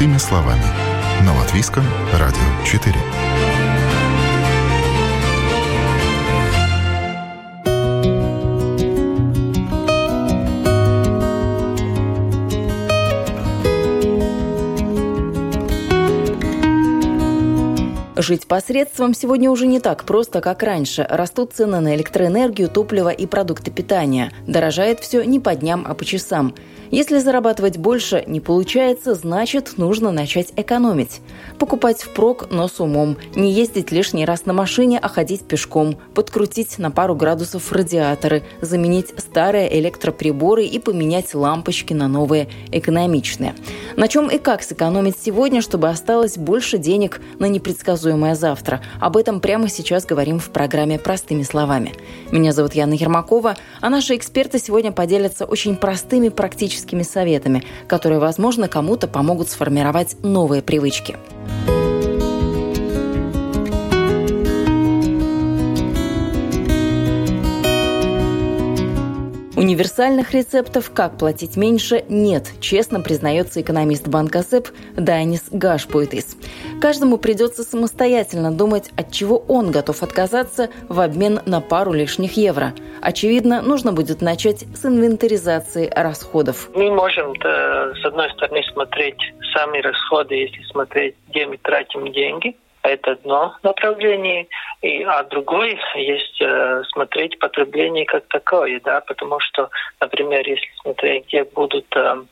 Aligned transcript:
Простыми 0.00 0.16
словами. 0.16 0.62
На 1.26 1.36
Латвийском 1.36 1.84
радио 2.14 2.40
4. 2.64 2.94
Жить 18.16 18.46
посредством 18.46 19.12
сегодня 19.12 19.50
уже 19.50 19.66
не 19.66 19.80
так 19.80 20.04
просто, 20.04 20.40
как 20.40 20.62
раньше. 20.62 21.06
Растут 21.10 21.52
цены 21.52 21.80
на 21.80 21.94
электроэнергию, 21.94 22.70
топливо 22.70 23.10
и 23.10 23.26
продукты 23.26 23.70
питания. 23.70 24.32
Дорожает 24.46 25.00
все 25.00 25.22
не 25.24 25.40
по 25.40 25.54
дням, 25.54 25.84
а 25.86 25.92
по 25.92 26.06
часам. 26.06 26.54
Если 26.90 27.18
зарабатывать 27.18 27.78
больше 27.78 28.24
не 28.26 28.40
получается, 28.40 29.14
значит, 29.14 29.78
нужно 29.78 30.10
начать 30.10 30.52
экономить. 30.56 31.20
Покупать 31.56 32.02
впрок, 32.02 32.48
но 32.50 32.66
с 32.66 32.80
умом. 32.80 33.16
Не 33.36 33.52
ездить 33.52 33.92
лишний 33.92 34.24
раз 34.24 34.44
на 34.44 34.52
машине, 34.52 34.98
а 35.00 35.08
ходить 35.08 35.42
пешком. 35.42 35.96
Подкрутить 36.14 36.78
на 36.78 36.90
пару 36.90 37.14
градусов 37.14 37.70
радиаторы. 37.70 38.42
Заменить 38.60 39.14
старые 39.18 39.78
электроприборы 39.78 40.64
и 40.64 40.80
поменять 40.80 41.32
лампочки 41.32 41.92
на 41.92 42.08
новые 42.08 42.48
экономичные. 42.72 43.54
На 43.94 44.08
чем 44.08 44.28
и 44.28 44.38
как 44.38 44.64
сэкономить 44.64 45.16
сегодня, 45.16 45.62
чтобы 45.62 45.90
осталось 45.90 46.38
больше 46.38 46.76
денег 46.76 47.20
на 47.38 47.46
непредсказуемое 47.46 48.34
завтра? 48.34 48.80
Об 48.98 49.16
этом 49.16 49.40
прямо 49.40 49.68
сейчас 49.68 50.04
говорим 50.06 50.40
в 50.40 50.50
программе 50.50 50.98
«Простыми 50.98 51.44
словами». 51.44 51.92
Меня 52.32 52.52
зовут 52.52 52.74
Яна 52.74 52.94
Ермакова, 52.94 53.56
а 53.80 53.90
наши 53.90 54.16
эксперты 54.16 54.58
сегодня 54.58 54.90
поделятся 54.90 55.44
очень 55.44 55.76
простыми 55.76 56.30
практическими 56.30 56.79
практическими 56.80 57.02
советами, 57.02 57.64
которые, 57.86 58.18
возможно, 58.18 58.68
кому-то 58.68 59.06
помогут 59.06 59.48
сформировать 59.48 60.16
новые 60.22 60.62
привычки. 60.62 61.16
Универсальных 69.70 70.34
рецептов, 70.34 70.90
как 70.92 71.16
платить 71.16 71.56
меньше, 71.56 72.04
нет, 72.08 72.48
честно 72.60 73.00
признается 73.00 73.60
экономист 73.60 74.08
банка 74.08 74.42
СЭП 74.42 74.66
Дайнис 74.96 75.44
Гашпуйтис. 75.52 76.36
Каждому 76.80 77.18
придется 77.18 77.62
самостоятельно 77.62 78.50
думать, 78.50 78.90
от 78.96 79.12
чего 79.12 79.38
он 79.46 79.70
готов 79.70 80.02
отказаться 80.02 80.70
в 80.88 80.98
обмен 80.98 81.38
на 81.46 81.60
пару 81.60 81.92
лишних 81.92 82.36
евро. 82.36 82.72
Очевидно, 83.00 83.62
нужно 83.62 83.92
будет 83.92 84.20
начать 84.22 84.64
с 84.74 84.84
инвентаризации 84.84 85.88
расходов. 85.94 86.68
Мы 86.74 86.90
можем, 86.90 87.32
с 87.36 88.04
одной 88.04 88.28
стороны, 88.30 88.64
смотреть 88.72 89.20
сами 89.54 89.78
расходы, 89.78 90.34
если 90.34 90.64
смотреть, 90.64 91.14
где 91.28 91.46
мы 91.46 91.58
тратим 91.58 92.10
деньги, 92.10 92.56
это 92.82 93.12
одно 93.12 93.56
направление, 93.62 94.46
и, 94.82 95.02
а 95.02 95.22
другой 95.24 95.78
есть 95.96 96.40
э, 96.40 96.82
смотреть 96.92 97.38
потребление 97.38 98.06
как 98.06 98.26
такое, 98.28 98.80
да, 98.80 99.00
потому 99.02 99.38
что, 99.40 99.70
например, 100.00 100.46
если 100.48 100.68
смотреть, 100.82 101.26
где 101.26 101.44
будут 101.44 101.86
э, 101.94 102.24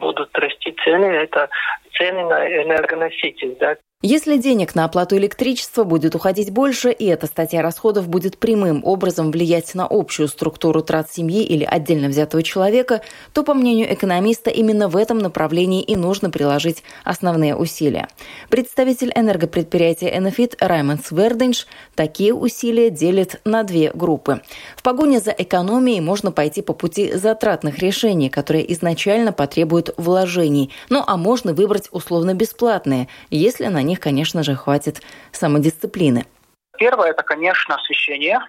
будут 0.00 0.36
расти 0.38 0.74
цены, 0.84 1.06
это 1.06 1.48
цены 1.96 2.24
на 2.24 2.46
энергоноситель, 2.46 3.56
да, 3.58 3.76
если 4.06 4.36
денег 4.36 4.74
на 4.74 4.84
оплату 4.84 5.16
электричества 5.16 5.82
будет 5.82 6.14
уходить 6.14 6.50
больше, 6.50 6.90
и 6.90 7.06
эта 7.06 7.26
статья 7.26 7.62
расходов 7.62 8.06
будет 8.06 8.36
прямым 8.36 8.84
образом 8.84 9.30
влиять 9.30 9.74
на 9.74 9.86
общую 9.88 10.28
структуру 10.28 10.82
трат 10.82 11.10
семьи 11.10 11.42
или 11.42 11.64
отдельно 11.64 12.08
взятого 12.08 12.42
человека, 12.42 13.00
то, 13.32 13.42
по 13.42 13.54
мнению 13.54 13.90
экономиста, 13.90 14.50
именно 14.50 14.88
в 14.88 14.96
этом 14.98 15.16
направлении 15.16 15.82
и 15.82 15.96
нужно 15.96 16.28
приложить 16.28 16.82
основные 17.02 17.56
усилия. 17.56 18.08
Представитель 18.50 19.10
энергопредприятия 19.14 20.14
«Энефит» 20.18 20.54
Раймонд 20.60 21.06
Сверденш 21.06 21.66
такие 21.94 22.34
усилия 22.34 22.90
делит 22.90 23.40
на 23.46 23.62
две 23.62 23.90
группы. 23.90 24.42
В 24.76 24.82
погоне 24.82 25.18
за 25.18 25.30
экономией 25.30 26.00
можно 26.00 26.30
пойти 26.30 26.60
по 26.60 26.74
пути 26.74 27.14
затратных 27.14 27.78
решений, 27.78 28.28
которые 28.28 28.70
изначально 28.74 29.32
потребуют 29.32 29.94
вложений, 29.96 30.72
ну 30.90 31.02
а 31.06 31.16
можно 31.16 31.54
выбрать 31.54 31.83
условно 31.90 32.34
бесплатные, 32.34 33.08
если 33.30 33.66
на 33.66 33.82
них 33.82 33.94
них, 33.94 34.00
конечно 34.00 34.42
же, 34.42 34.54
хватит 34.54 35.02
самодисциплины. 35.32 36.26
Первое– 36.78 37.10
это, 37.10 37.22
конечно, 37.22 37.76
освещение. 37.76 38.40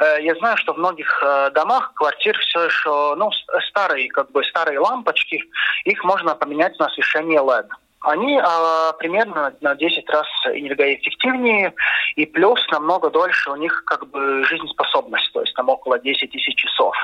Э, 0.00 0.22
я 0.22 0.34
знаю, 0.36 0.56
что 0.56 0.72
в 0.72 0.78
многих 0.78 1.22
э, 1.22 1.50
домах, 1.50 1.92
квартир 1.94 2.38
все 2.38 2.64
еще, 2.64 3.14
ну, 3.16 3.30
старые, 3.68 4.08
как 4.08 4.30
бы 4.32 4.42
старые 4.44 4.78
лампочки, 4.78 5.42
их 5.84 6.04
можно 6.04 6.34
поменять 6.34 6.78
на 6.78 6.86
освещение 6.86 7.40
LED. 7.40 7.68
Они 8.02 8.38
а, 8.38 8.92
примерно 8.94 9.54
на 9.60 9.74
10 9.76 10.10
раз 10.10 10.26
энергоэффективнее, 10.46 11.72
и 12.16 12.26
плюс 12.26 12.60
намного 12.68 13.10
дольше 13.10 13.50
у 13.50 13.56
них 13.56 13.84
как 13.86 14.08
бы 14.10 14.44
жизнеспособность, 14.44 15.32
то 15.32 15.40
есть 15.40 15.54
там 15.54 15.68
около 15.68 15.98
10 15.98 16.30
тысяч 16.30 16.56
часов. 16.56 16.94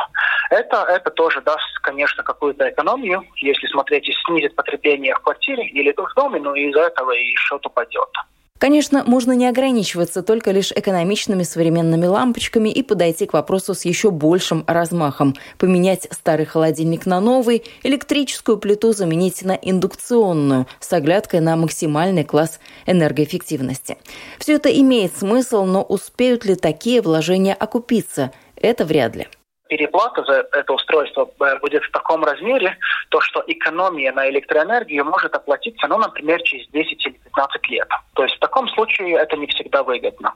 Это, 0.51 0.85
это 0.89 1.11
тоже 1.11 1.41
даст, 1.41 1.79
конечно, 1.83 2.23
какую-то 2.23 2.69
экономию, 2.69 3.25
если 3.37 3.67
смотреть 3.69 4.09
и 4.09 4.15
снизит 4.27 4.57
потребление 4.57 5.15
в 5.15 5.21
квартире 5.21 5.67
или 5.67 5.95
в 5.97 6.15
доме, 6.15 6.41
но 6.41 6.55
из-за 6.55 6.81
этого 6.81 7.13
и 7.13 7.35
счет 7.37 7.65
упадет. 7.65 8.11
Конечно, 8.59 9.05
можно 9.05 9.33
не 9.33 9.47
ограничиваться 9.47 10.23
только 10.23 10.51
лишь 10.51 10.73
экономичными 10.73 11.45
современными 11.45 12.07
лампочками 12.07 12.69
и 12.69 12.83
подойти 12.83 13.27
к 13.27 13.33
вопросу 13.33 13.75
с 13.75 13.85
еще 13.85 14.11
большим 14.11 14.65
размахом. 14.67 15.37
Поменять 15.59 16.09
старый 16.11 16.45
холодильник 16.45 17.07
на 17.07 17.21
новый, 17.21 17.63
электрическую 17.85 18.59
плиту 18.59 18.93
заменить 18.93 19.43
на 19.43 19.53
индукционную 19.53 20.67
с 20.81 20.93
оглядкой 20.93 21.41
на 21.41 21.57
максимальный 21.57 22.25
класс 22.25 22.59
энергоэффективности. 22.87 23.97
Все 24.39 24.55
это 24.55 24.69
имеет 24.69 25.17
смысл, 25.17 25.65
но 25.65 25.83
успеют 25.83 26.45
ли 26.45 26.57
такие 26.57 27.01
вложения 27.01 27.55
окупиться? 27.55 28.33
Это 28.57 28.85
вряд 28.85 29.15
ли 29.15 29.29
переплата 29.69 30.25
за 30.25 30.47
это 30.53 30.73
устройство 30.73 31.31
э, 31.41 31.59
будет 31.61 31.85
в 31.85 31.91
таком 31.93 32.25
размере, 32.25 32.77
то 33.11 33.21
что 33.21 33.43
экономия 33.47 34.13
на 34.13 34.29
электроэнергию 34.29 35.05
может 35.05 35.35
оплатиться, 35.35 35.87
ну, 35.87 35.99
например, 35.99 36.43
через 36.43 36.69
10 36.69 37.07
или 37.07 37.15
15 37.25 37.69
лет. 37.69 37.89
То 38.15 38.25
есть 38.25 38.37
в 38.37 38.41
таком 38.41 38.69
случае 38.69 39.17
это 39.17 39.37
не 39.37 39.47
всегда 39.47 39.83
выгодно. 39.83 40.35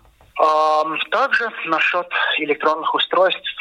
Также 1.11 1.51
насчет 1.67 2.09
электронных 2.39 2.95
устройств 2.95 3.61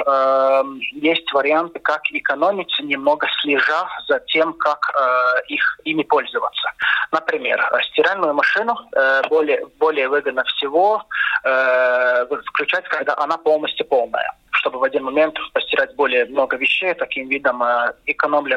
есть 0.93 1.31
варианты, 1.33 1.79
как 1.79 2.01
экономить, 2.11 2.73
немного 2.81 3.27
слежа 3.41 3.89
за 4.07 4.19
тем, 4.27 4.53
как 4.53 4.79
э, 4.95 5.41
их 5.47 5.79
ими 5.83 6.03
пользоваться. 6.03 6.71
Например, 7.11 7.61
стиральную 7.91 8.33
машину 8.33 8.75
э, 8.95 9.21
более, 9.27 9.67
более 9.79 10.07
выгодно 10.07 10.43
всего 10.45 11.03
включать, 11.43 12.87
когда 12.87 13.15
она 13.17 13.37
полностью 13.37 13.85
полная 13.85 14.31
чтобы 14.61 14.79
в 14.79 14.83
один 14.83 15.03
момент 15.03 15.37
постирать 15.53 15.95
более 15.95 16.25
много 16.25 16.55
вещей, 16.57 16.93
таким 16.93 17.27
видом 17.29 17.63
э, 17.63 17.93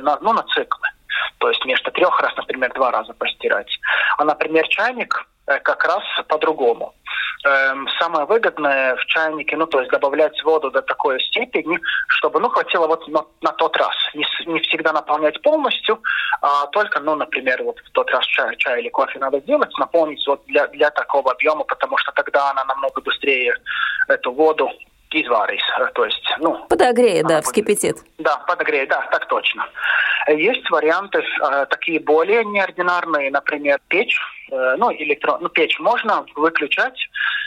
на, 0.00 0.18
ну, 0.20 0.32
на 0.32 0.42
циклы. 0.54 0.88
То 1.38 1.48
есть 1.48 1.64
вместо 1.64 1.90
трех 1.90 2.20
раз, 2.20 2.36
например, 2.36 2.72
два 2.74 2.90
раза 2.90 3.12
постирать. 3.14 3.70
А, 4.18 4.24
например, 4.24 4.66
чайник 4.68 5.26
э, 5.46 5.58
как 5.60 5.84
раз 5.84 6.02
по-другому. 6.28 6.94
Эм, 7.46 7.86
самое 8.00 8.24
выгодное 8.24 8.96
в 8.96 9.04
чайнике, 9.04 9.54
ну, 9.58 9.66
то 9.66 9.80
есть 9.80 9.90
добавлять 9.90 10.42
воду 10.44 10.70
до 10.70 10.80
такой 10.80 11.20
степени, 11.20 11.78
чтобы, 12.08 12.40
ну, 12.40 12.48
хватило 12.48 12.86
вот 12.86 13.06
на, 13.06 13.22
на 13.42 13.52
тот 13.52 13.76
раз. 13.76 13.94
Не, 14.14 14.24
не 14.46 14.60
всегда 14.60 14.94
наполнять 14.94 15.42
полностью, 15.42 16.00
а 16.40 16.66
только, 16.68 17.00
ну, 17.00 17.14
например, 17.16 17.62
вот 17.62 17.78
в 17.80 17.90
тот 17.90 18.10
раз 18.10 18.24
чай, 18.28 18.56
чай 18.56 18.80
или 18.80 18.88
кофе 18.88 19.18
надо 19.18 19.40
сделать, 19.40 19.76
наполнить 19.78 20.26
вот 20.26 20.42
для, 20.46 20.68
для 20.68 20.88
такого 20.88 21.32
объема, 21.32 21.64
потому 21.64 21.98
что 21.98 22.12
тогда 22.12 22.50
она 22.50 22.64
намного 22.64 23.02
быстрее 23.02 23.54
эту 24.08 24.32
воду 24.32 24.70
изварис, 25.10 25.62
то 25.94 26.04
есть, 26.04 26.24
ну... 26.38 26.66
Подогреет, 26.68 27.26
да, 27.26 27.40
вскипятит. 27.42 27.98
Да, 28.18 28.38
подогреет, 28.48 28.88
да, 28.88 29.06
так 29.12 29.28
точно. 29.28 29.68
Есть 30.28 30.68
варианты 30.70 31.18
э, 31.20 31.66
такие 31.70 32.00
более 32.00 32.44
неординарные, 32.44 33.30
например, 33.30 33.78
печь, 33.88 34.18
ну, 34.50 34.92
электрон, 34.92 35.38
ну, 35.40 35.48
печь 35.48 35.78
можно 35.78 36.24
выключать 36.36 36.98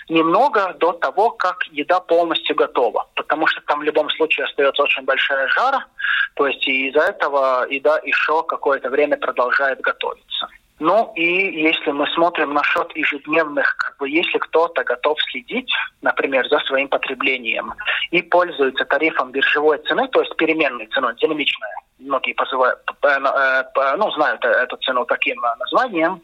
немного 0.09 0.73
до 0.79 0.93
того, 0.93 1.31
как 1.31 1.63
еда 1.71 1.99
полностью 1.99 2.55
готова, 2.55 3.07
потому 3.15 3.47
что 3.47 3.61
там 3.61 3.79
в 3.79 3.83
любом 3.83 4.09
случае 4.09 4.45
остается 4.45 4.83
очень 4.83 5.03
большая 5.03 5.47
жара, 5.49 5.85
то 6.35 6.47
есть 6.47 6.67
из-за 6.67 7.01
этого 7.01 7.67
еда 7.69 7.99
еще 8.03 8.43
какое-то 8.43 8.89
время 8.89 9.17
продолжает 9.17 9.81
готовиться. 9.81 10.47
Ну 10.79 11.11
и 11.15 11.63
если 11.63 11.89
мы 11.89 12.05
смотрим 12.13 12.53
насчет 12.53 12.95
ежедневных, 12.95 13.75
как 13.77 13.97
бы 13.97 14.09
если 14.09 14.37
кто-то 14.37 14.83
готов 14.83 15.17
следить, 15.31 15.71
например, 16.03 16.47
за 16.49 16.59
своим 16.59 16.87
потреблением 16.87 17.73
и 18.11 18.21
пользуется 18.21 18.85
тарифом 18.85 19.31
биржевой 19.31 19.79
цены, 19.87 20.07
то 20.09 20.21
есть 20.21 20.35
переменной 20.37 20.85
ценой, 20.87 21.15
динамичная, 21.15 21.73
многие 21.97 22.33
позывают, 22.33 22.79
э, 23.01 23.07
э, 23.07 23.95
ну, 23.97 24.11
знают 24.11 24.45
эту 24.45 24.77
цену 24.77 25.05
таким 25.05 25.41
названием, 25.59 26.21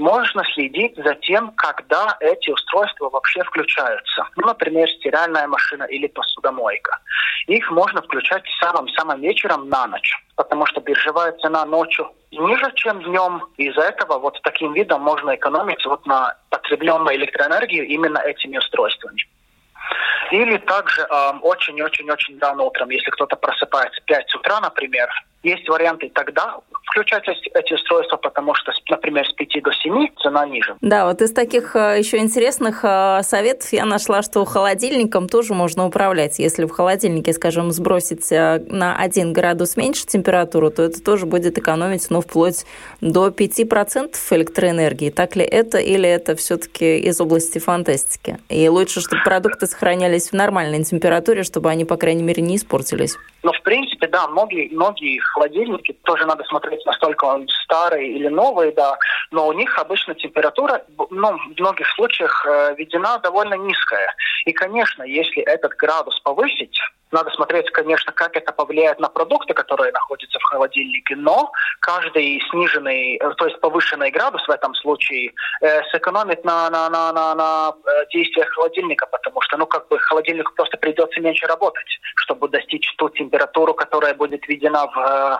можно 0.00 0.42
следить 0.54 0.96
за 0.96 1.14
тем, 1.14 1.52
когда 1.52 2.16
эти 2.20 2.50
устройства 2.50 3.10
вообще 3.10 3.44
включаются. 3.44 4.26
Ну, 4.36 4.46
например, 4.46 4.88
стиральная 4.88 5.46
машина 5.46 5.84
или 5.84 6.06
посудомойка. 6.08 6.98
Их 7.46 7.70
можно 7.70 8.02
включать 8.02 8.42
самым-самым 8.60 9.20
вечером 9.20 9.68
на 9.68 9.86
ночь, 9.86 10.12
потому 10.36 10.66
что 10.66 10.80
биржевая 10.80 11.32
цена 11.32 11.64
ночью 11.66 12.10
ниже, 12.32 12.72
чем 12.74 13.02
днем. 13.02 13.44
Из-за 13.58 13.82
этого 13.82 14.18
вот 14.18 14.40
таким 14.42 14.72
видом 14.72 15.02
можно 15.02 15.34
экономить 15.34 15.84
вот 15.84 16.06
на 16.06 16.34
потребленной 16.48 17.16
электроэнергии 17.16 17.84
именно 17.84 18.18
этими 18.18 18.58
устройствами. 18.58 19.28
Или 20.30 20.58
также 20.58 21.02
очень-очень-очень 21.42 22.36
э, 22.36 22.38
рано 22.40 22.62
утром, 22.62 22.90
если 22.90 23.10
кто-то 23.10 23.36
просыпается 23.36 24.00
в 24.00 24.04
5 24.04 24.34
утра, 24.36 24.60
например, 24.60 25.08
есть 25.42 25.68
варианты 25.68 26.08
тогда 26.10 26.58
включать 26.90 27.24
эти 27.54 27.74
устройства, 27.74 28.16
потому 28.16 28.54
что, 28.54 28.72
например, 28.88 29.26
с 29.26 29.32
5 29.32 29.62
до 29.62 29.72
7 29.72 30.08
цена 30.22 30.46
ниже. 30.46 30.76
Да, 30.80 31.06
вот 31.06 31.22
из 31.22 31.32
таких 31.32 31.76
э, 31.76 31.98
еще 31.98 32.18
интересных 32.18 32.80
э, 32.82 33.22
советов 33.22 33.72
я 33.72 33.84
нашла, 33.84 34.22
что 34.22 34.44
холодильником 34.44 35.28
тоже 35.28 35.54
можно 35.54 35.86
управлять. 35.86 36.38
Если 36.38 36.64
в 36.64 36.70
холодильнике, 36.70 37.32
скажем, 37.32 37.70
сбросить 37.70 38.30
э, 38.32 38.62
на 38.68 38.96
1 38.96 39.32
градус 39.32 39.76
меньше 39.76 40.06
температуру, 40.06 40.70
то 40.70 40.82
это 40.82 41.02
тоже 41.02 41.26
будет 41.26 41.58
экономить, 41.58 42.06
ну, 42.10 42.20
вплоть 42.20 42.64
до 43.00 43.28
5% 43.28 44.16
электроэнергии. 44.30 45.10
Так 45.10 45.36
ли 45.36 45.44
это 45.44 45.78
или 45.78 46.08
это 46.08 46.34
все-таки 46.34 46.98
из 46.98 47.20
области 47.20 47.58
фантастики? 47.58 48.38
И 48.48 48.68
лучше, 48.68 49.00
чтобы 49.00 49.22
продукты 49.22 49.66
сохранялись 49.66 50.30
в 50.30 50.32
нормальной 50.32 50.82
температуре, 50.84 51.44
чтобы 51.44 51.70
они, 51.70 51.84
по 51.84 51.96
крайней 51.96 52.22
мере, 52.22 52.42
не 52.42 52.56
испортились. 52.56 53.16
Но, 53.42 53.52
в 53.52 53.62
принципе, 53.62 53.89
да, 54.06 54.28
многие, 54.28 54.68
многие 54.70 55.18
холодильники 55.18 55.92
тоже 56.04 56.26
надо 56.26 56.44
смотреть, 56.44 56.84
настолько 56.86 57.24
он 57.24 57.48
старый 57.64 58.08
или 58.08 58.28
новый, 58.28 58.72
да, 58.72 58.96
но 59.30 59.48
у 59.48 59.52
них 59.52 59.78
обычно 59.78 60.14
температура, 60.14 60.82
ну, 61.10 61.38
в 61.38 61.60
многих 61.60 61.88
случаях 61.94 62.46
э, 62.46 62.74
введена 62.76 63.18
довольно 63.18 63.54
низкая. 63.54 64.14
И, 64.44 64.52
конечно, 64.52 65.02
если 65.02 65.42
этот 65.42 65.72
градус 65.76 66.18
повысить, 66.20 66.78
надо 67.12 67.30
смотреть, 67.30 67.70
конечно, 67.70 68.12
как 68.12 68.36
это 68.36 68.52
повлияет 68.52 69.00
на 69.00 69.08
продукты, 69.08 69.54
которые 69.54 69.92
находятся 69.92 70.38
в 70.38 70.42
холодильнике, 70.44 71.16
но 71.16 71.52
каждый 71.80 72.40
сниженный, 72.50 73.16
э, 73.16 73.34
то 73.36 73.46
есть 73.46 73.60
повышенный 73.60 74.10
градус 74.10 74.46
в 74.46 74.50
этом 74.50 74.74
случае 74.74 75.32
э, 75.60 75.82
сэкономит 75.90 76.44
на, 76.44 76.70
на, 76.70 76.88
на, 76.88 77.12
на, 77.12 77.34
на 77.34 77.74
э, 77.84 78.06
действиях 78.12 78.48
холодильника, 78.50 79.06
потому 79.06 79.40
что, 79.42 79.56
ну, 79.56 79.66
как 79.66 79.88
бы 79.88 79.98
холодильнику 79.98 80.52
просто 80.54 80.76
придется 80.76 81.20
меньше 81.20 81.46
работать, 81.46 81.88
чтобы 82.16 82.48
достичь 82.48 82.94
ту 82.96 83.08
температуру, 83.08 83.74
которая 83.74 84.14
будет 84.14 84.46
введена 84.46 84.86
в, 84.86 84.98
э, 84.98 85.38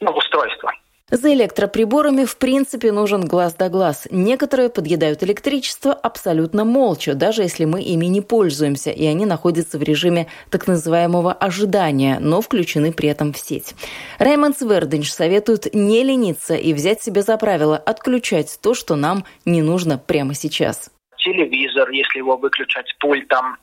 ну, 0.00 0.12
в 0.12 0.16
устройство. 0.16 0.72
За 1.10 1.32
электроприборами 1.32 2.26
в 2.26 2.36
принципе 2.36 2.92
нужен 2.92 3.22
глаз 3.22 3.54
да 3.54 3.70
глаз. 3.70 4.06
Некоторые 4.10 4.68
подъедают 4.68 5.22
электричество 5.22 5.94
абсолютно 5.94 6.66
молча, 6.66 7.14
даже 7.14 7.42
если 7.42 7.64
мы 7.64 7.80
ими 7.80 8.06
не 8.06 8.20
пользуемся, 8.20 8.90
и 8.90 9.06
они 9.06 9.24
находятся 9.24 9.78
в 9.78 9.82
режиме 9.82 10.26
так 10.50 10.66
называемого 10.66 11.32
ожидания, 11.32 12.18
но 12.20 12.42
включены 12.42 12.92
при 12.92 13.08
этом 13.08 13.32
в 13.32 13.38
сеть. 13.38 13.74
Раймонд 14.18 14.58
Сверденч 14.58 15.10
советует 15.10 15.74
не 15.74 16.02
лениться 16.02 16.56
и 16.56 16.74
взять 16.74 17.02
себе 17.02 17.22
за 17.22 17.38
правило 17.38 17.78
отключать 17.78 18.58
то, 18.62 18.74
что 18.74 18.94
нам 18.94 19.24
не 19.46 19.62
нужно 19.62 19.96
прямо 19.96 20.34
сейчас. 20.34 20.90
Телевизор, 21.16 21.88
если 21.88 22.18
его 22.18 22.36
выключать 22.36 22.94
пультом, 23.00 23.56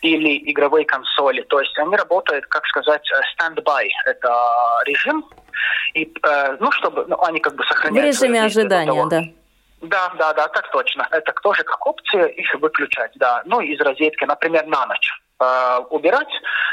или 0.00 0.50
игровые 0.50 0.84
консоли. 0.84 1.42
То 1.42 1.60
есть 1.60 1.76
они 1.78 1.96
работают, 1.96 2.46
как 2.46 2.64
сказать, 2.66 3.02
стендбай. 3.32 3.90
Это 4.06 4.30
режим, 4.86 5.24
и, 5.94 6.04
э, 6.04 6.56
ну, 6.60 6.70
чтобы 6.72 7.06
ну, 7.08 7.22
они 7.22 7.40
как 7.40 7.54
бы 7.54 7.64
сохраняют... 7.64 8.16
В 8.16 8.20
режиме 8.20 8.42
ожидания, 8.42 9.06
да. 9.08 9.22
Да, 9.80 10.12
да, 10.18 10.32
да, 10.32 10.48
так 10.48 10.70
точно. 10.72 11.06
Это 11.10 11.32
тоже 11.42 11.62
как 11.62 11.86
опция 11.86 12.26
их 12.26 12.54
выключать, 12.54 13.12
да. 13.16 13.42
Ну, 13.44 13.60
из 13.60 13.80
розетки, 13.80 14.24
например, 14.24 14.66
на 14.66 14.86
ночь 14.86 15.08
э, 15.40 15.78
убирать, 15.90 16.28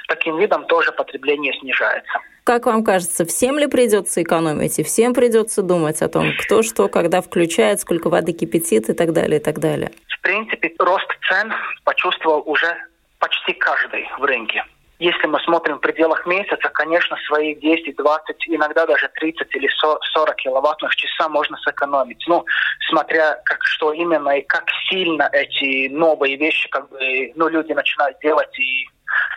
таким 0.08 0.38
видом 0.38 0.66
тоже 0.66 0.92
потребление 0.92 1.54
снижается. 1.60 2.20
Как 2.44 2.66
вам 2.68 2.84
кажется, 2.84 3.26
всем 3.26 3.58
ли 3.58 3.68
придется 3.68 4.22
экономить, 4.22 4.78
и 4.78 4.84
всем 4.84 5.14
придется 5.14 5.64
думать 5.64 6.02
о 6.02 6.10
том, 6.10 6.32
кто 6.38 6.62
что, 6.62 6.88
когда 6.88 7.22
включает, 7.22 7.80
сколько 7.80 8.10
воды 8.10 8.34
кипятит 8.34 8.90
и 8.90 8.94
так 8.94 9.14
далее, 9.14 9.40
и 9.40 9.44
так 9.44 9.60
далее? 9.60 9.92
В 10.08 10.22
принципе, 10.22 10.72
рост 10.80 11.08
цен 11.28 11.52
почувствовал 11.84 12.44
уже 12.46 12.76
почти 13.20 13.54
каждый 13.54 14.08
в 14.20 14.24
рынке. 14.24 14.64
Если 15.06 15.28
мы 15.28 15.40
смотрим 15.42 15.78
в 15.78 15.82
пределах 15.82 16.26
месяца, 16.26 16.68
конечно, 16.74 17.16
свои 17.28 17.54
10, 17.54 17.96
20, 17.96 18.36
иногда 18.48 18.88
даже 18.88 19.08
30 19.14 19.56
или 19.56 19.70
40 19.78 20.36
киловаттных 20.38 20.96
часа 20.96 21.30
можно 21.30 21.56
сэкономить. 21.58 22.24
Ну, 22.28 22.44
смотря 22.90 23.40
как 23.46 23.64
что 23.66 23.94
именно 23.94 24.30
и 24.30 24.42
как 24.42 24.64
сильно 24.90 25.30
эти 25.32 25.90
новые 25.90 26.38
вещи, 26.38 26.68
как 26.70 26.90
бы, 26.90 26.98
ну, 27.36 27.48
люди 27.50 27.72
начинают 27.74 28.18
делать 28.20 28.58
и 28.58 28.88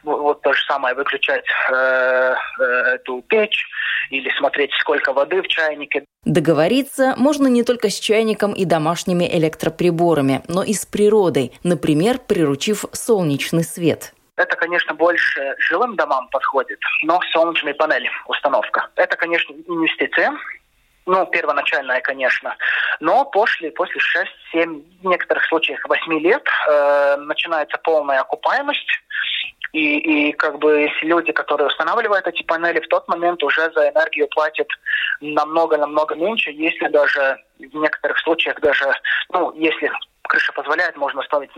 вот 0.04 0.40
то 0.40 0.54
же 0.54 0.64
самое 0.64 0.94
выключать 0.94 1.44
э, 1.70 1.74
э, 1.74 2.64
эту 2.94 3.22
печь 3.28 3.66
или 4.10 4.30
смотреть, 4.38 4.70
сколько 4.80 5.12
воды 5.12 5.42
в 5.42 5.48
чайнике. 5.48 6.06
Договориться 6.24 7.14
можно 7.18 7.46
не 7.46 7.62
только 7.62 7.90
с 7.90 8.00
чайником 8.00 8.54
и 8.54 8.64
домашними 8.64 9.28
электроприборами, 9.36 10.40
но 10.48 10.62
и 10.62 10.72
с 10.72 10.86
природой, 10.86 11.52
например, 11.62 12.20
приручив 12.26 12.86
солнечный 12.92 13.64
свет. 13.64 14.14
Это, 14.38 14.56
конечно, 14.56 14.94
больше 14.94 15.56
жилым 15.58 15.96
домам 15.96 16.29
подходит, 16.29 16.79
но 17.02 17.20
солнечные 17.32 17.75
панели 17.75 18.08
установка. 18.26 18.88
Это, 18.94 19.17
конечно, 19.17 19.52
инвестиция, 19.52 20.32
ну, 21.06 21.26
первоначальная, 21.26 22.00
конечно. 22.00 22.55
Но 23.00 23.25
после, 23.25 23.73
после 23.73 24.00
6-7, 24.55 24.85
в 25.02 25.06
некоторых 25.06 25.44
случаях 25.46 25.81
8 25.88 26.20
лет 26.20 26.46
э, 26.69 27.17
начинается 27.17 27.79
полная 27.79 28.20
окупаемость. 28.20 28.88
И, 29.72 30.28
и 30.28 30.32
как 30.32 30.58
бы 30.58 30.90
люди, 31.02 31.32
которые 31.32 31.69
устанавливают 31.69 32.26
эти 32.26 32.43
панели, 32.43 32.81
в 32.81 32.88
тот 32.88 33.06
момент 33.06 33.43
уже 33.43 33.70
за 33.75 33.90
энергию 33.90 34.26
платят 34.28 34.69
намного-намного 35.20 36.14
меньше, 36.14 36.50
если 36.50 36.88
даже 36.88 37.38
в 37.58 37.75
некоторых 37.76 38.19
случаях 38.20 38.58
даже, 38.60 38.94
ну, 39.31 39.52
если 39.56 39.90
крыша 40.28 40.52
позволяет, 40.52 40.96
можно 40.96 41.22
ставить 41.22 41.50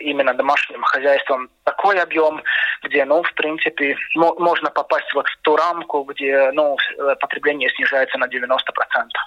именно 0.00 0.32
домашним 0.32 0.82
хозяйством 0.82 1.50
такой 1.64 2.00
объем, 2.00 2.42
где, 2.82 3.04
ну, 3.04 3.22
в 3.22 3.34
принципе, 3.34 3.96
можно 4.14 4.70
попасть 4.70 5.12
вот 5.14 5.26
в 5.28 5.36
ту 5.42 5.56
рамку, 5.56 6.04
где, 6.04 6.50
ну, 6.52 6.76
э, 6.98 7.16
потребление 7.20 7.68
снижается 7.70 8.16
на 8.18 8.26
90%. 8.26 9.18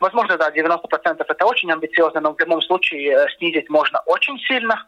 Возможно, 0.00 0.36
да, 0.36 0.50
90% 0.50 1.24
это 1.28 1.46
очень 1.46 1.70
амбициозно, 1.70 2.20
но 2.20 2.34
в 2.34 2.40
любом 2.40 2.62
случае 2.62 3.12
э, 3.12 3.28
снизить 3.36 3.68
можно 3.68 4.00
очень 4.06 4.38
сильно. 4.40 4.86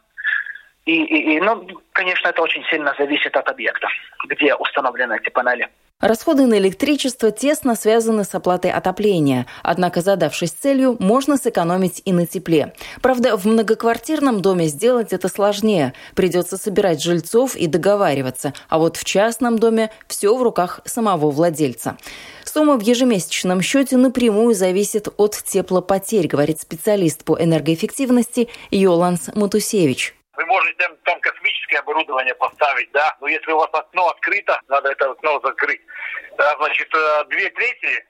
И, 0.85 1.03
и, 1.03 1.35
и, 1.35 1.39
ну, 1.39 1.67
конечно, 1.91 2.29
это 2.29 2.41
очень 2.41 2.63
сильно 2.69 2.93
зависит 2.97 3.35
от 3.35 3.47
объекта, 3.47 3.87
где 4.27 4.55
установлены 4.55 5.17
эти 5.21 5.29
панели. 5.29 5.69
Расходы 5.99 6.47
на 6.47 6.57
электричество 6.57 7.31
тесно 7.31 7.75
связаны 7.75 8.23
с 8.23 8.33
оплатой 8.33 8.71
отопления, 8.71 9.45
однако 9.61 10.01
задавшись 10.01 10.49
целью, 10.49 10.97
можно 10.99 11.37
сэкономить 11.37 12.01
и 12.05 12.11
на 12.11 12.25
тепле. 12.25 12.73
Правда, 13.03 13.37
в 13.37 13.45
многоквартирном 13.45 14.41
доме 14.41 14.65
сделать 14.65 15.13
это 15.13 15.29
сложнее. 15.29 15.93
Придется 16.15 16.57
собирать 16.57 17.03
жильцов 17.03 17.55
и 17.55 17.67
договариваться, 17.67 18.55
а 18.67 18.79
вот 18.79 18.97
в 18.97 19.05
частном 19.05 19.59
доме 19.59 19.91
все 20.07 20.35
в 20.35 20.41
руках 20.41 20.81
самого 20.85 21.29
владельца. 21.29 21.97
Сумма 22.45 22.77
в 22.77 22.81
ежемесячном 22.81 23.61
счете 23.61 23.95
напрямую 23.95 24.55
зависит 24.55 25.07
от 25.17 25.35
теплопотерь, 25.35 26.25
говорит 26.25 26.59
специалист 26.59 27.23
по 27.23 27.39
энергоэффективности 27.39 28.49
Йоланс 28.71 29.29
Матусевич. 29.35 30.15
Вы 30.41 30.47
можете 30.47 30.89
там 31.03 31.19
космическое 31.19 31.77
оборудование 31.77 32.33
поставить, 32.33 32.91
да, 32.93 33.15
но 33.21 33.27
если 33.27 33.51
у 33.51 33.57
вас 33.57 33.69
окно 33.73 34.07
открыто, 34.07 34.59
надо 34.69 34.91
это 34.91 35.11
окно 35.11 35.39
закрыть. 35.43 35.81
Да, 36.35 36.55
значит, 36.57 36.89
э, 36.95 37.25
две 37.25 37.47
трети 37.51 38.05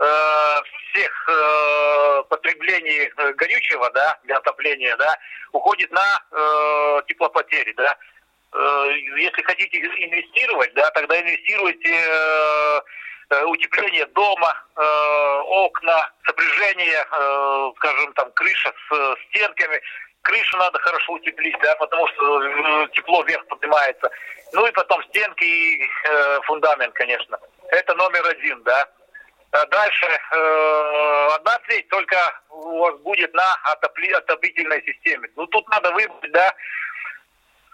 э, 0.00 0.60
всех 0.90 1.28
э, 1.28 2.22
потреблений 2.28 3.12
э, 3.16 3.32
горючего, 3.34 3.88
да, 3.92 4.18
для 4.24 4.38
отопления, 4.38 4.96
да, 4.96 5.16
уходит 5.52 5.92
на 5.92 6.02
э, 6.32 7.02
теплопотери, 7.06 7.72
да. 7.74 7.96
Э, 8.54 8.88
если 9.18 9.42
хотите 9.42 9.78
инвестировать, 9.78 10.74
да, 10.74 10.90
тогда 10.90 11.20
инвестируйте 11.20 11.94
э, 11.94 12.80
э 13.30 13.44
утепление 13.44 14.06
дома, 14.06 14.52
э, 14.74 15.40
окна, 15.46 16.10
сопряжение, 16.26 17.06
э, 17.08 17.72
скажем, 17.76 18.12
там, 18.14 18.32
крыша 18.32 18.72
с 18.90 19.16
стенками 19.28 19.80
крышу 20.22 20.56
надо 20.56 20.78
хорошо 20.78 21.12
утеплить, 21.14 21.56
да, 21.62 21.74
потому 21.76 22.06
что 22.08 22.42
э, 22.42 22.88
тепло 22.92 23.22
вверх 23.24 23.46
поднимается. 23.46 24.10
Ну 24.52 24.66
и 24.66 24.72
потом 24.72 25.02
стенки 25.04 25.44
и 25.44 25.82
э, 26.04 26.40
фундамент, 26.42 26.94
конечно. 26.94 27.38
Это 27.68 27.94
номер 27.94 28.26
один, 28.26 28.62
да. 28.62 28.88
А 29.52 29.66
дальше 29.66 30.06
э, 30.06 31.28
одна 31.34 31.58
треть 31.66 31.88
только 31.88 32.16
у 32.50 32.78
вас 32.78 32.98
будет 33.00 33.34
на 33.34 33.54
отопли, 33.64 34.10
отопительной 34.12 34.82
системе. 34.82 35.28
Ну 35.36 35.46
тут 35.48 35.68
надо 35.68 35.92
выбрать, 35.92 36.32
да, 36.32 36.54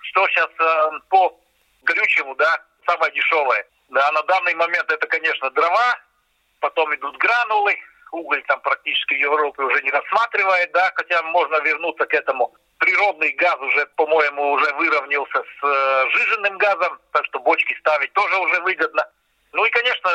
что 0.02 0.26
сейчас 0.28 0.48
э, 0.58 0.90
по 1.08 1.38
горючему, 1.82 2.34
да, 2.34 2.60
самое 2.86 3.12
дешевое. 3.12 3.64
Да, 3.90 4.10
на 4.12 4.22
данный 4.24 4.54
момент 4.54 4.90
это, 4.90 5.06
конечно, 5.06 5.50
дрова, 5.50 5.98
потом 6.60 6.94
идут 6.94 7.16
гранулы, 7.16 7.76
уголь 8.12 8.42
там 8.46 8.60
практически 8.60 9.14
в 9.14 9.18
Европе 9.18 9.62
уже 9.62 9.82
не 9.82 9.90
рассматривает, 9.90 10.70
да, 10.72 10.92
хотя 10.94 11.22
можно 11.22 11.60
вернуться 11.60 12.06
к 12.06 12.14
этому. 12.14 12.54
Природный 12.78 13.32
газ 13.32 13.58
уже, 13.60 13.86
по-моему, 13.96 14.52
уже 14.52 14.72
выровнялся 14.74 15.42
с 15.42 15.64
э, 15.64 16.04
жиженным 16.10 16.58
газом, 16.58 16.98
так 17.12 17.24
что 17.26 17.40
бочки 17.40 17.74
ставить 17.80 18.12
тоже 18.12 18.36
уже 18.38 18.60
выгодно. 18.60 19.04
Ну 19.52 19.64
и, 19.64 19.70
конечно, 19.70 20.10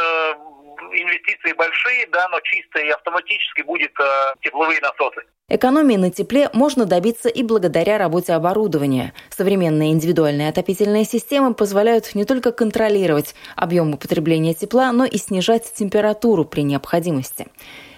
инвестиции 0.91 1.53
большие, 1.53 2.07
да, 2.07 2.27
но 2.29 2.39
чисто 2.41 2.79
и 2.79 2.89
автоматически 2.89 3.61
будет 3.61 3.91
э, 3.99 4.33
тепловые 4.41 4.79
насосы. 4.81 5.23
Экономии 5.49 5.97
на 5.97 6.09
тепле 6.09 6.49
можно 6.53 6.85
добиться 6.85 7.29
и 7.29 7.43
благодаря 7.43 7.97
работе 7.97 8.33
оборудования. 8.33 9.13
Современные 9.29 9.91
индивидуальные 9.91 10.49
отопительные 10.49 11.03
системы 11.03 11.53
позволяют 11.53 12.15
не 12.15 12.25
только 12.25 12.51
контролировать 12.51 13.35
объем 13.55 13.93
употребления 13.93 14.53
тепла, 14.53 14.91
но 14.91 15.05
и 15.05 15.17
снижать 15.17 15.71
температуру 15.73 16.45
при 16.45 16.61
необходимости. 16.61 17.47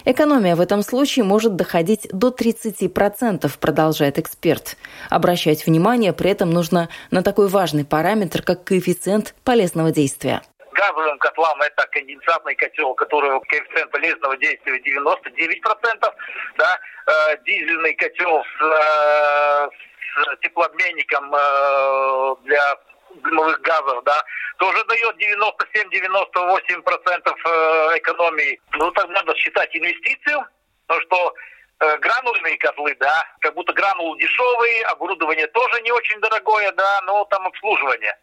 Экономия 0.05 0.55
в 0.55 0.61
этом 0.61 0.83
случае 0.83 1.25
может 1.25 1.55
доходить 1.55 2.07
до 2.11 2.29
30%, 2.29 3.51
продолжает 3.59 4.19
эксперт. 4.19 4.77
Обращать 5.09 5.65
внимание 5.65 6.13
при 6.13 6.29
этом 6.29 6.51
нужно 6.51 6.89
на 7.09 7.23
такой 7.23 7.47
важный 7.47 7.85
параметр, 7.85 8.43
как 8.43 8.63
коэффициент 8.63 9.33
полезного 9.43 9.91
действия 9.91 10.41
газовым 10.75 11.17
котлам 11.19 11.61
это 11.61 11.87
конденсатный 11.87 12.55
котел, 12.55 12.89
у 12.89 12.95
которого 12.95 13.39
коэффициент 13.47 13.89
полезного 13.91 14.37
действия 14.37 14.77
99%, 14.79 16.13
да, 16.57 16.79
э, 17.07 17.37
дизельный 17.45 17.93
котел 17.93 18.43
с, 18.43 18.61
э, 18.61 19.69
с 19.69 20.39
теплообменником 20.41 21.33
э, 21.33 22.35
для 22.43 22.77
дымовых 23.21 23.61
газов, 23.61 24.03
да, 24.03 24.23
тоже 24.57 24.83
дает 24.85 25.15
97-98% 25.17 27.35
э, 27.45 27.97
экономии. 27.97 28.59
Ну, 28.73 28.91
так 28.91 29.09
надо 29.09 29.35
считать 29.35 29.75
инвестицию, 29.75 30.45
потому 30.87 31.01
что 31.01 31.33
э, 31.79 31.97
гранулные 31.97 32.57
котлы, 32.57 32.95
да, 32.99 33.25
как 33.41 33.53
будто 33.53 33.73
гранулы 33.73 34.17
дешевые, 34.19 34.85
оборудование 34.85 35.47
тоже 35.47 35.81
не 35.81 35.91
очень 35.91 36.19
дорогое, 36.19 36.71
да, 36.71 37.01
но 37.05 37.25
там 37.25 37.45
обслуживание 37.47 38.17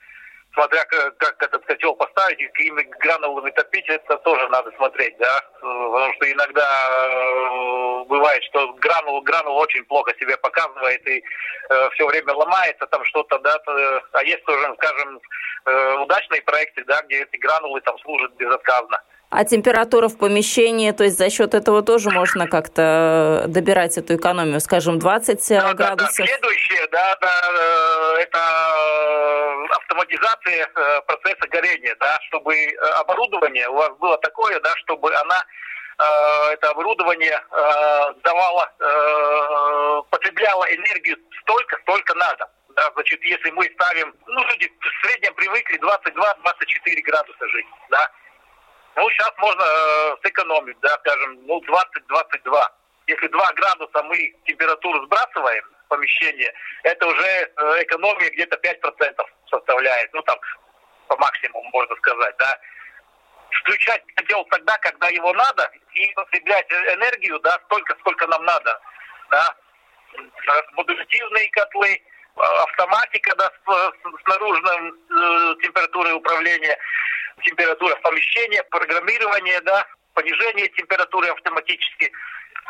смотря 0.55 0.85
как, 0.85 1.17
как 1.17 1.43
этот 1.43 1.65
котел 1.65 1.95
поставить 1.95 2.41
и 2.41 2.47
какими 2.49 2.83
гранулами 3.01 3.51
топить, 3.51 3.89
это 3.89 4.17
тоже 4.19 4.49
надо 4.49 4.71
смотреть, 4.77 5.17
да, 5.19 5.41
потому 5.61 6.13
что 6.15 6.31
иногда 6.31 6.69
э, 6.91 8.05
бывает, 8.09 8.43
что 8.45 8.73
гранул, 8.75 9.21
гранул 9.23 9.57
очень 9.57 9.85
плохо 9.85 10.13
себя 10.19 10.37
показывает 10.37 11.07
и 11.07 11.23
э, 11.71 11.91
все 11.95 12.07
время 12.07 12.33
ломается 12.35 12.87
там 12.87 13.05
что-то, 13.05 13.39
да, 13.39 13.59
то, 13.59 14.03
а 14.13 14.23
есть 14.25 14.45
тоже, 14.45 14.75
скажем, 14.75 15.21
э, 15.67 15.95
удачные 16.03 16.43
проекты, 16.43 16.85
да, 16.85 17.03
где 17.03 17.23
эти 17.23 17.37
гранулы 17.37 17.81
там 17.81 17.99
служат 18.01 18.33
безотказно. 18.37 19.01
А 19.35 19.47
температура 19.47 20.09
в 20.09 20.19
помещении, 20.19 20.91
то 20.91 21.05
есть 21.05 21.17
за 21.17 21.31
счет 21.31 21.55
этого 21.55 21.81
тоже 21.83 22.11
можно 22.11 22.47
как-то 22.47 23.47
добирать 23.49 23.97
эту 23.97 24.17
экономию, 24.17 24.61
скажем, 24.61 24.99
20 24.99 25.49
да, 25.49 25.73
градусов? 25.73 25.97
Да, 26.19 26.25
да. 26.25 26.27
Следующее, 26.27 26.87
да, 26.93 27.17
да, 27.19 27.33
э, 27.51 28.23
это 28.25 28.39
автоматизация 29.93 30.69
э, 30.75 31.01
процесса 31.03 31.49
горения, 31.49 31.95
да, 32.01 32.19
чтобы 32.29 32.55
э, 32.55 32.77
оборудование 33.01 33.69
у 33.69 33.75
вас 33.75 33.91
было 33.99 34.19
такое, 34.19 34.59
да, 34.61 34.75
чтобы 34.77 35.15
она 35.15 35.45
это 36.51 36.71
оборудование 36.71 37.39
давало, 38.25 38.73
потребляло 40.11 40.65
энергию 40.75 41.17
столько, 41.43 41.77
сколько 41.83 42.15
надо. 42.15 42.51
Да, 42.71 42.91
значит, 42.95 43.23
если 43.23 43.51
мы 43.51 43.71
ставим, 43.75 44.13
ну, 44.27 44.43
люди 44.49 44.73
в 44.81 45.07
среднем 45.07 45.35
привыкли 45.35 45.79
22-24 45.79 47.03
градуса 47.03 47.49
жить, 47.49 47.67
да, 47.91 48.11
ну, 48.97 49.09
сейчас 49.11 49.33
можно 49.39 49.63
э, 49.63 50.17
сэкономить, 50.25 50.79
да, 50.81 50.99
скажем, 51.01 51.39
ну, 51.47 51.61
20-22. 51.61 52.69
Если 53.07 53.27
2 53.29 53.53
градуса 53.53 54.03
мы 54.03 54.35
температуру 54.47 55.05
сбрасываем 55.07 55.65
в 55.85 55.89
помещение, 55.89 56.53
это 56.83 57.07
уже 57.07 57.27
э, 57.27 57.83
экономия 57.83 58.31
где-то 58.31 58.57
5% 58.57 59.25
составляет, 59.53 60.13
ну, 60.13 60.23
там, 60.23 60.39
по 61.09 61.17
максимуму, 61.17 61.69
можно 61.73 61.97
сказать, 61.97 62.37
да. 62.39 62.59
Включать 63.61 64.03
котел 64.15 64.45
тогда, 64.47 64.77
когда 64.79 65.09
его 65.09 65.33
надо, 65.35 65.71
и 65.95 66.13
потреблять 66.15 66.71
энергию, 66.71 67.39
да, 67.41 67.59
столько, 67.67 67.95
сколько 68.01 68.27
нам 68.27 68.45
надо, 68.45 68.81
да. 69.31 69.55
Модулятивные 70.73 71.51
котлы, 71.51 72.03
автоматика, 72.37 73.37
да, 73.37 73.51
с, 73.51 73.93
с 74.23 74.27
наружным 74.27 74.89
э, 74.89 75.55
температурой 75.63 76.15
управления– 76.15 76.79
температура 77.45 77.95
помещения, 77.97 78.63
программирование, 78.65 79.61
да, 79.63 79.87
понижение 80.15 80.69
температуры 80.69 81.29
автоматически, 81.29 82.11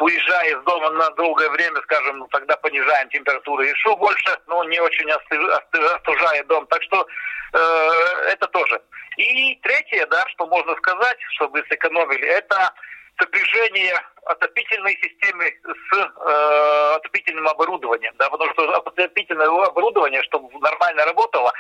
уезжая 0.01 0.57
из 0.57 0.63
дома 0.65 0.91
на 0.91 1.11
долгое 1.11 1.51
время, 1.51 1.81
скажем, 1.83 2.19
ну, 2.19 2.27
тогда 2.29 2.57
понижаем 2.57 3.09
температуру 3.11 3.63
еще 3.63 3.97
больше, 3.97 4.39
но 4.47 4.65
не 4.65 4.81
очень 4.81 5.11
остужая 5.11 6.45
дом. 6.45 6.67
Так 6.67 6.83
что 6.83 7.07
э, 7.53 7.91
это 8.29 8.47
тоже. 8.49 8.81
И 9.17 9.57
третье, 9.63 10.07
да, 10.07 10.27
что 10.29 10.47
можно 10.47 10.75
сказать, 10.77 11.19
чтобы 11.35 11.65
сэкономили, 11.69 12.27
это 12.27 12.73
сопряжение 13.19 14.01
отопительной 14.25 14.99
системы 15.03 15.53
с 15.65 15.97
э, 15.97 16.95
отопительным 16.97 17.49
оборудованием, 17.49 18.15
да, 18.19 18.31
потому 18.31 18.51
что 18.53 18.75
отопительное 18.75 19.49
оборудование, 19.49 20.23
чтобы 20.25 20.49
нормально 20.61 21.05
работало, 21.05 21.53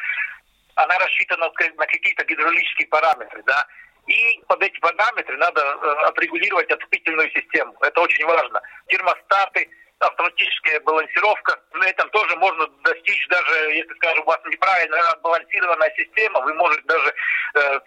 она 0.74 0.98
рассчитана 0.98 1.50
на 1.76 1.86
какие-то 1.86 2.24
гидравлические 2.24 2.88
параметры, 2.88 3.42
да, 3.44 3.66
и 4.06 4.42
под 4.49 4.62
эти 4.62 4.78
параметры 4.80 5.37
надо 5.37 5.61
э, 5.61 6.06
отрегулировать 6.09 6.71
отопительную 6.71 7.30
систему. 7.30 7.75
Это 7.80 8.00
очень 8.00 8.25
важно. 8.26 8.61
Термостаты, 8.88 9.68
автоматическая 10.06 10.80
балансировка. 10.80 11.59
На 11.75 11.88
этом 11.88 12.09
тоже 12.11 12.37
можно 12.37 12.66
достичь, 12.85 13.26
даже 13.28 13.73
если, 13.73 13.94
скажем, 13.94 14.23
у 14.23 14.26
вас 14.26 14.40
неправильно 14.47 14.99
отбалансированная 15.11 15.92
система, 15.97 16.40
вы 16.40 16.54
можете 16.54 16.82
даже 16.85 17.14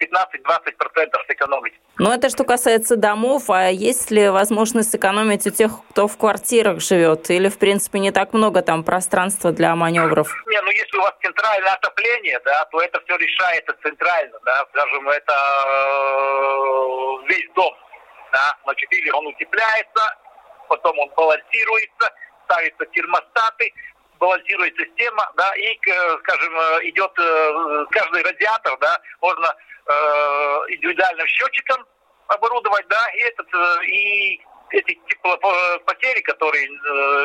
э, 0.96 1.08
сэкономить. 1.28 1.74
Но 1.98 2.14
это 2.14 2.28
что 2.28 2.44
касается 2.44 2.96
домов, 2.96 3.48
а 3.48 3.70
есть 3.70 4.10
ли 4.10 4.28
возможность 4.28 4.90
сэкономить 4.90 5.46
у 5.46 5.50
тех, 5.50 5.70
кто 5.90 6.08
в 6.08 6.16
квартирах 6.18 6.80
живет? 6.80 7.30
Или, 7.30 7.48
в 7.48 7.58
принципе, 7.58 7.98
не 7.98 8.10
так 8.12 8.32
много 8.32 8.62
там 8.62 8.84
пространства 8.84 9.52
для 9.52 9.74
маневров? 9.74 10.28
Не, 10.46 10.60
ну 10.62 10.70
если 10.70 10.98
у 10.98 11.02
вас 11.02 11.14
центральное 11.22 11.72
отопление, 11.72 12.40
да, 12.44 12.64
то 12.66 12.80
это 12.80 13.00
все 13.04 13.16
решается 13.16 13.74
центрально, 13.82 14.38
да, 14.44 14.66
скажем, 14.70 15.08
это 15.08 15.34
э, 15.66 17.28
весь 17.28 17.48
дом, 17.54 17.74
да, 18.32 18.56
значит, 18.64 18.92
или 18.92 19.10
он 19.10 19.26
утепляется, 19.26 20.16
потом 20.68 20.98
он 20.98 21.08
балансируется, 21.16 22.12
ставятся 22.44 22.86
термостаты, 22.86 23.72
балансирует 24.18 24.74
система, 24.76 25.30
да, 25.36 25.52
и, 25.56 25.78
э, 25.88 26.18
скажем, 26.20 26.58
э, 26.58 26.88
идет 26.88 27.12
э, 27.18 27.86
каждый 27.90 28.22
радиатор, 28.22 28.76
да, 28.78 29.00
можно 29.20 29.46
э, 29.46 29.92
индивидуальным 30.68 31.26
счетчиком 31.26 31.84
оборудовать, 32.28 32.86
да, 32.88 33.08
и 33.14 33.18
этот, 33.20 33.48
и 33.84 34.40
эти 34.70 34.98
теплопотери, 35.08 36.20
которые, 36.22 36.64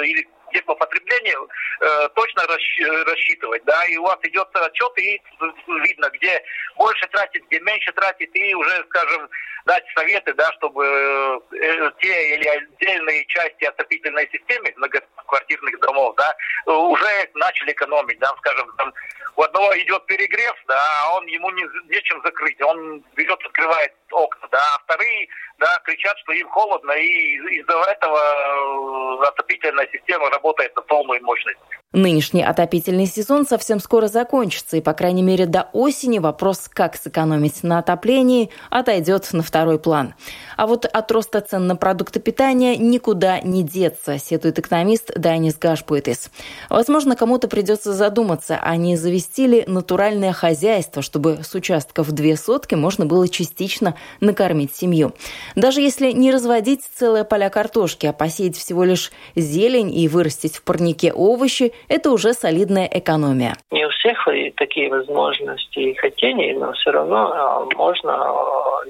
или 0.06 0.28
теплопотребление 0.52 1.36
э, 1.82 2.10
точно 2.16 2.44
рассчитывать, 2.48 3.64
да, 3.66 3.86
и 3.86 3.98
у 3.98 4.04
вас 4.04 4.20
идет 4.24 4.48
отчет, 4.54 4.98
и 5.00 5.22
видно, 5.68 6.10
где 6.14 6.44
больше 6.78 7.08
тратит, 7.08 7.44
где 7.48 7.60
меньше 7.60 7.92
тратит, 7.94 8.30
и 8.36 8.54
уже, 8.56 8.84
скажем, 8.90 9.30
дать 9.66 9.84
советы, 9.96 10.34
да, 10.34 10.52
чтобы 10.54 10.86
э, 10.86 11.92
те 12.00 12.36
или 12.36 12.48
отдельные 12.48 13.26
части 13.28 13.66
отопительной 13.66 14.28
системы 14.32 14.74
многоквартирных 14.78 15.80
домов, 15.80 16.16
да, 16.18 16.36
уже 16.66 17.30
начали 17.36 17.72
экономить, 17.72 18.20
да, 18.20 18.34
скажем, 18.38 18.72
там 18.78 18.94
у 19.36 19.44
одного 19.44 19.78
идет 19.80 20.06
перегрев, 20.06 20.56
да, 20.68 20.80
а 21.04 21.18
он 21.18 21.26
ему 21.28 21.50
не, 21.52 21.64
нечем 21.90 22.22
закрыть, 22.24 22.62
он 22.62 23.04
берет, 23.16 23.40
открывает 23.46 23.94
окна, 24.12 24.48
да, 24.52 24.60
а 24.76 24.80
вторые, 24.84 25.28
да, 25.62 25.80
кричат, 25.86 26.18
что 26.18 26.34
им 26.34 26.50
холодно, 26.50 26.92
и 26.92 27.38
из-за 27.60 27.78
этого 27.92 28.18
э, 28.18 29.28
отопительная 29.28 29.88
система 29.94 30.30
работает 30.30 30.76
на 30.76 30.82
полную 30.82 31.24
мощность. 31.24 31.60
Нынешний 31.94 32.42
отопительный 32.42 33.06
сезон 33.06 33.46
совсем 33.46 33.82
скоро 33.82 34.08
закончится, 34.08 34.78
и, 34.78 34.82
по 34.82 34.94
крайней 34.94 35.24
мере, 35.24 35.46
до 35.46 35.68
осени 35.74 36.20
вопрос, 36.20 36.70
как 36.70 36.96
сэкономить 36.96 37.64
на 37.64 37.80
отоплении, 37.80 38.50
отойдет 38.70 39.28
на 39.34 39.44
второй 39.44 39.78
план. 39.78 40.14
А 40.56 40.68
вот 40.68 40.86
от 40.86 41.12
роста 41.12 41.42
цен 41.42 41.68
на 41.68 41.76
продукты 41.76 42.22
питания 42.22 42.78
никуда 42.78 43.42
не 43.42 43.62
деться, 43.62 44.18
сетует 44.20 44.58
экономист 44.58 45.12
Данис 45.16 45.58
Гашпуэтис. 45.58 46.32
Возможно, 46.70 47.18
кому-то 47.18 47.50
придется 47.50 47.92
задуматься, 47.92 48.58
а 48.62 48.78
не 48.78 48.96
завести 48.96 49.48
ли 49.48 49.66
натуральное 49.68 50.32
хозяйство, 50.32 51.02
чтобы 51.02 51.44
с 51.44 51.54
участков 51.56 52.10
две 52.14 52.38
сотки 52.38 52.76
можно 52.76 53.06
было 53.06 53.28
частично 53.28 53.98
накормить 54.22 54.74
семью. 54.74 55.14
Даже 55.56 55.82
если 55.82 56.12
не 56.12 56.32
разводить 56.32 56.82
целые 56.84 57.26
поля 57.26 57.50
картошки, 57.50 58.06
а 58.06 58.14
посеять 58.14 58.56
всего 58.56 58.84
лишь 58.84 59.12
зелень 59.36 59.94
и 59.96 60.08
вырастить 60.08 60.58
в 60.58 60.64
парнике 60.64 61.12
овощи– 61.14 61.74
это 61.88 62.12
уже 62.12 62.34
солидная 62.34 62.90
экономия. 62.92 63.56
Не 63.72 63.86
у 63.86 63.90
всех 63.90 64.28
такие 64.58 64.90
возможности 64.90 65.80
и 65.80 65.94
хотения, 65.96 66.58
но 66.58 66.74
все 66.74 66.92
равно 66.92 67.70
можно 67.76 68.12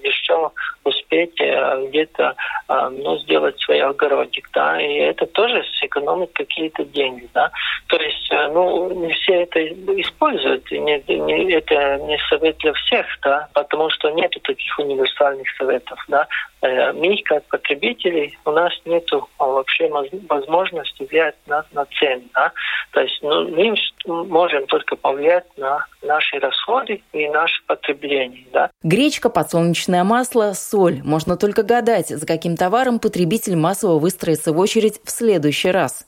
еще 0.03 0.51
успеть 0.83 1.35
где-то 1.35 2.35
ну, 2.67 3.17
сделать 3.19 3.59
свой 3.61 3.81
огородик, 3.81 4.49
да, 4.53 4.81
и 4.81 4.95
это 4.95 5.25
тоже 5.27 5.63
сэкономит 5.79 6.31
какие-то 6.33 6.83
деньги, 6.85 7.27
да. 7.33 7.51
То 7.87 7.97
есть, 7.97 8.31
ну, 8.31 8.91
не 9.05 9.13
все 9.13 9.43
это 9.43 9.65
используют, 9.99 10.71
не, 10.71 11.03
не, 11.07 11.51
это 11.51 11.97
не 11.97 12.17
совет 12.29 12.57
для 12.59 12.73
всех, 12.73 13.05
да, 13.23 13.47
потому 13.53 13.89
что 13.89 14.09
нет 14.11 14.31
таких 14.43 14.79
универсальных 14.79 15.47
советов, 15.57 15.99
да. 16.07 16.27
Мы, 16.61 17.17
как 17.25 17.43
потребители, 17.45 18.31
у 18.45 18.51
нас 18.51 18.71
нет 18.85 19.09
вообще 19.39 19.89
возможности 20.29 21.07
влиять 21.09 21.35
на, 21.47 21.65
на 21.73 21.85
цены, 21.85 22.23
да. 22.33 22.51
То 22.91 23.01
есть, 23.01 23.19
ну, 23.21 23.47
мы 23.49 23.75
можем 24.05 24.67
только 24.67 24.95
повлиять 24.95 25.45
на 25.57 25.85
наши 26.01 26.39
расходы 26.39 27.01
и 27.13 27.29
наше 27.29 27.61
потребление. 27.65 28.45
Да? 28.51 28.69
Гречка, 28.83 29.29
подсолнечное 29.29 30.03
масло, 30.03 30.53
соль. 30.71 31.01
Можно 31.03 31.35
только 31.35 31.63
гадать, 31.63 32.09
за 32.09 32.25
каким 32.25 32.55
товаром 32.55 32.99
потребитель 32.99 33.57
массово 33.57 33.99
выстроится 33.99 34.53
в 34.53 34.57
очередь 34.57 35.01
в 35.03 35.11
следующий 35.11 35.69
раз. 35.69 36.05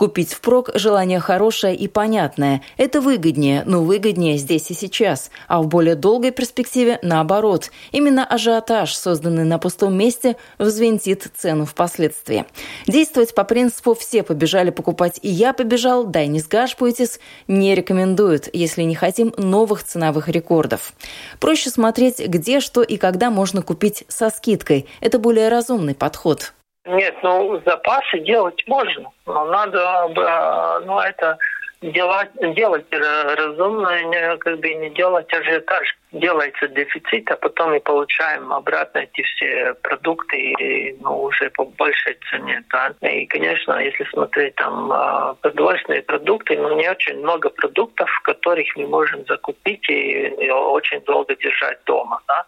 Купить 0.00 0.32
впрок– 0.32 0.70
желание 0.74 1.20
хорошее 1.20 1.76
и 1.76 1.86
понятное. 1.86 2.62
Это 2.78 3.02
выгоднее, 3.02 3.64
но 3.66 3.84
выгоднее 3.84 4.38
здесь 4.38 4.70
и 4.70 4.74
сейчас. 4.74 5.30
А 5.46 5.60
в 5.60 5.66
более 5.66 5.94
долгой 5.94 6.30
перспективе– 6.30 6.98
наоборот. 7.02 7.70
Именно 7.92 8.24
ажиотаж, 8.24 8.94
созданный 8.96 9.44
на 9.44 9.58
пустом 9.58 9.94
месте, 9.94 10.36
взвинтит 10.58 11.26
цену 11.36 11.66
впоследствии. 11.66 12.46
Действовать 12.86 13.34
по 13.34 13.44
принципу 13.44 13.92
«все 13.92 14.22
побежали 14.22 14.70
покупать, 14.70 15.18
и 15.20 15.28
я 15.28 15.52
побежал, 15.52 16.04
дай 16.04 16.28
не 16.28 16.40
сгашпуйтесь» 16.40 17.20
не 17.46 17.74
рекомендуют, 17.74 18.48
если 18.54 18.84
не 18.84 18.94
хотим 18.94 19.34
новых 19.36 19.84
ценовых 19.84 20.30
рекордов. 20.30 20.94
Проще 21.40 21.68
смотреть, 21.68 22.26
где, 22.26 22.60
что 22.60 22.80
и 22.80 22.96
когда 22.96 23.28
можно 23.30 23.60
купить 23.60 24.04
со 24.08 24.30
скидкой. 24.30 24.86
Это 25.02 25.18
более 25.18 25.50
разумный 25.50 25.94
подход. 25.94 26.54
Нет, 26.90 27.14
ну 27.22 27.60
запасы 27.64 28.18
делать 28.20 28.62
можно, 28.66 29.10
но 29.26 29.44
надо, 29.46 30.80
ну 30.84 30.98
это 30.98 31.38
делать, 31.82 32.30
делать 32.54 32.86
разумно, 32.90 34.02
не, 34.04 34.36
как 34.38 34.58
бы 34.58 34.74
не 34.74 34.90
делать 34.90 35.32
ажиотаж. 35.32 35.96
Делается 36.12 36.66
дефицит, 36.66 37.30
а 37.30 37.36
потом 37.36 37.70
мы 37.70 37.80
получаем 37.80 38.52
обратно 38.52 38.98
эти 38.98 39.22
все 39.22 39.74
продукты 39.82 40.36
и, 40.36 40.96
ну, 41.00 41.22
уже 41.22 41.50
по 41.50 41.64
большей 41.64 42.18
цене. 42.28 42.64
Да? 42.72 42.92
И, 43.08 43.26
конечно, 43.26 43.78
если 43.78 44.04
смотреть 44.10 44.56
там 44.56 44.90
а, 44.90 45.34
продовольственные 45.34 46.02
продукты, 46.02 46.56
ну, 46.56 46.76
не 46.76 46.90
очень 46.90 47.18
много 47.18 47.48
продуктов, 47.50 48.10
которых 48.24 48.66
мы 48.76 48.88
можем 48.88 49.24
закупить 49.26 49.88
и, 49.88 50.26
и 50.26 50.50
очень 50.50 51.00
долго 51.02 51.36
держать 51.36 51.78
дома. 51.86 52.20
Да? 52.26 52.44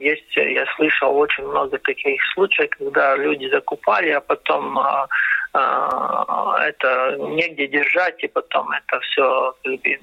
Есть, 0.00 0.34
я 0.34 0.64
слышал 0.76 1.14
очень 1.14 1.44
много 1.44 1.78
таких 1.78 2.20
случаев, 2.32 2.70
когда 2.70 3.16
люди 3.16 3.50
закупали, 3.50 4.08
а 4.08 4.20
потом 4.22 4.78
а, 4.78 5.06
а, 5.52 6.56
это 6.66 7.16
негде 7.18 7.66
держать, 7.66 8.24
и 8.24 8.28
потом 8.28 8.70
это 8.70 8.98
все 9.00 9.54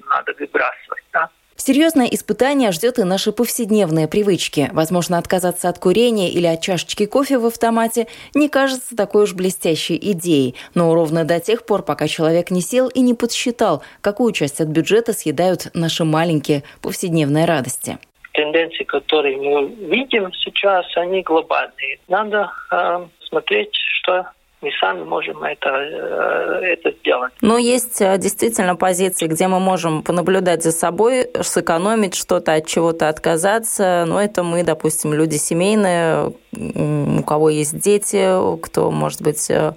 надо 0.08 0.34
выбрасывать. 0.38 1.02
Да? 1.12 1.28
Серьезное 1.56 2.06
испытание 2.06 2.70
ждет 2.70 3.00
и 3.00 3.02
наши 3.02 3.32
повседневные 3.32 4.06
привычки. 4.06 4.70
Возможно, 4.72 5.18
отказаться 5.18 5.68
от 5.68 5.80
курения 5.80 6.30
или 6.30 6.46
от 6.46 6.60
чашечки 6.60 7.04
кофе 7.06 7.36
в 7.38 7.46
автомате 7.46 8.06
не 8.34 8.48
кажется 8.48 8.94
такой 8.94 9.24
уж 9.24 9.34
блестящей 9.34 9.98
идеей. 10.12 10.54
Но 10.74 10.94
ровно 10.94 11.24
до 11.24 11.40
тех 11.40 11.66
пор, 11.66 11.82
пока 11.82 12.06
человек 12.06 12.52
не 12.52 12.60
сел 12.60 12.86
и 12.86 13.00
не 13.00 13.14
подсчитал, 13.14 13.82
какую 14.00 14.32
часть 14.32 14.60
от 14.60 14.68
бюджета 14.68 15.12
съедают 15.12 15.66
наши 15.74 16.04
маленькие 16.04 16.62
повседневные 16.80 17.46
радости 17.46 17.98
тенденции, 18.38 18.84
которые 18.84 19.36
мы 19.36 19.66
видим 19.90 20.32
сейчас, 20.32 20.86
они 20.96 21.22
глобальные. 21.22 21.98
Надо 22.06 22.52
э, 22.70 23.06
смотреть, 23.28 23.74
что 23.74 24.28
мы 24.60 24.70
сами 24.80 25.02
можем 25.02 25.42
это, 25.42 25.68
э, 25.68 26.60
это 26.62 26.92
сделать. 27.00 27.32
Но 27.40 27.58
есть 27.58 28.00
э, 28.00 28.16
действительно 28.18 28.76
позиции, 28.76 29.26
где 29.26 29.48
мы 29.48 29.58
можем 29.58 30.04
понаблюдать 30.04 30.62
за 30.62 30.70
собой, 30.70 31.26
сэкономить 31.42 32.14
что-то, 32.14 32.54
от 32.54 32.66
чего-то 32.66 33.08
отказаться. 33.08 34.04
Но 34.06 34.20
это 34.20 34.44
мы, 34.44 34.62
допустим, 34.62 35.12
люди 35.12 35.36
семейные, 35.36 36.32
у 36.52 37.22
кого 37.24 37.50
есть 37.50 37.76
дети, 37.78 38.60
кто, 38.62 38.92
может 38.92 39.20
быть, 39.20 39.50
э, 39.50 39.72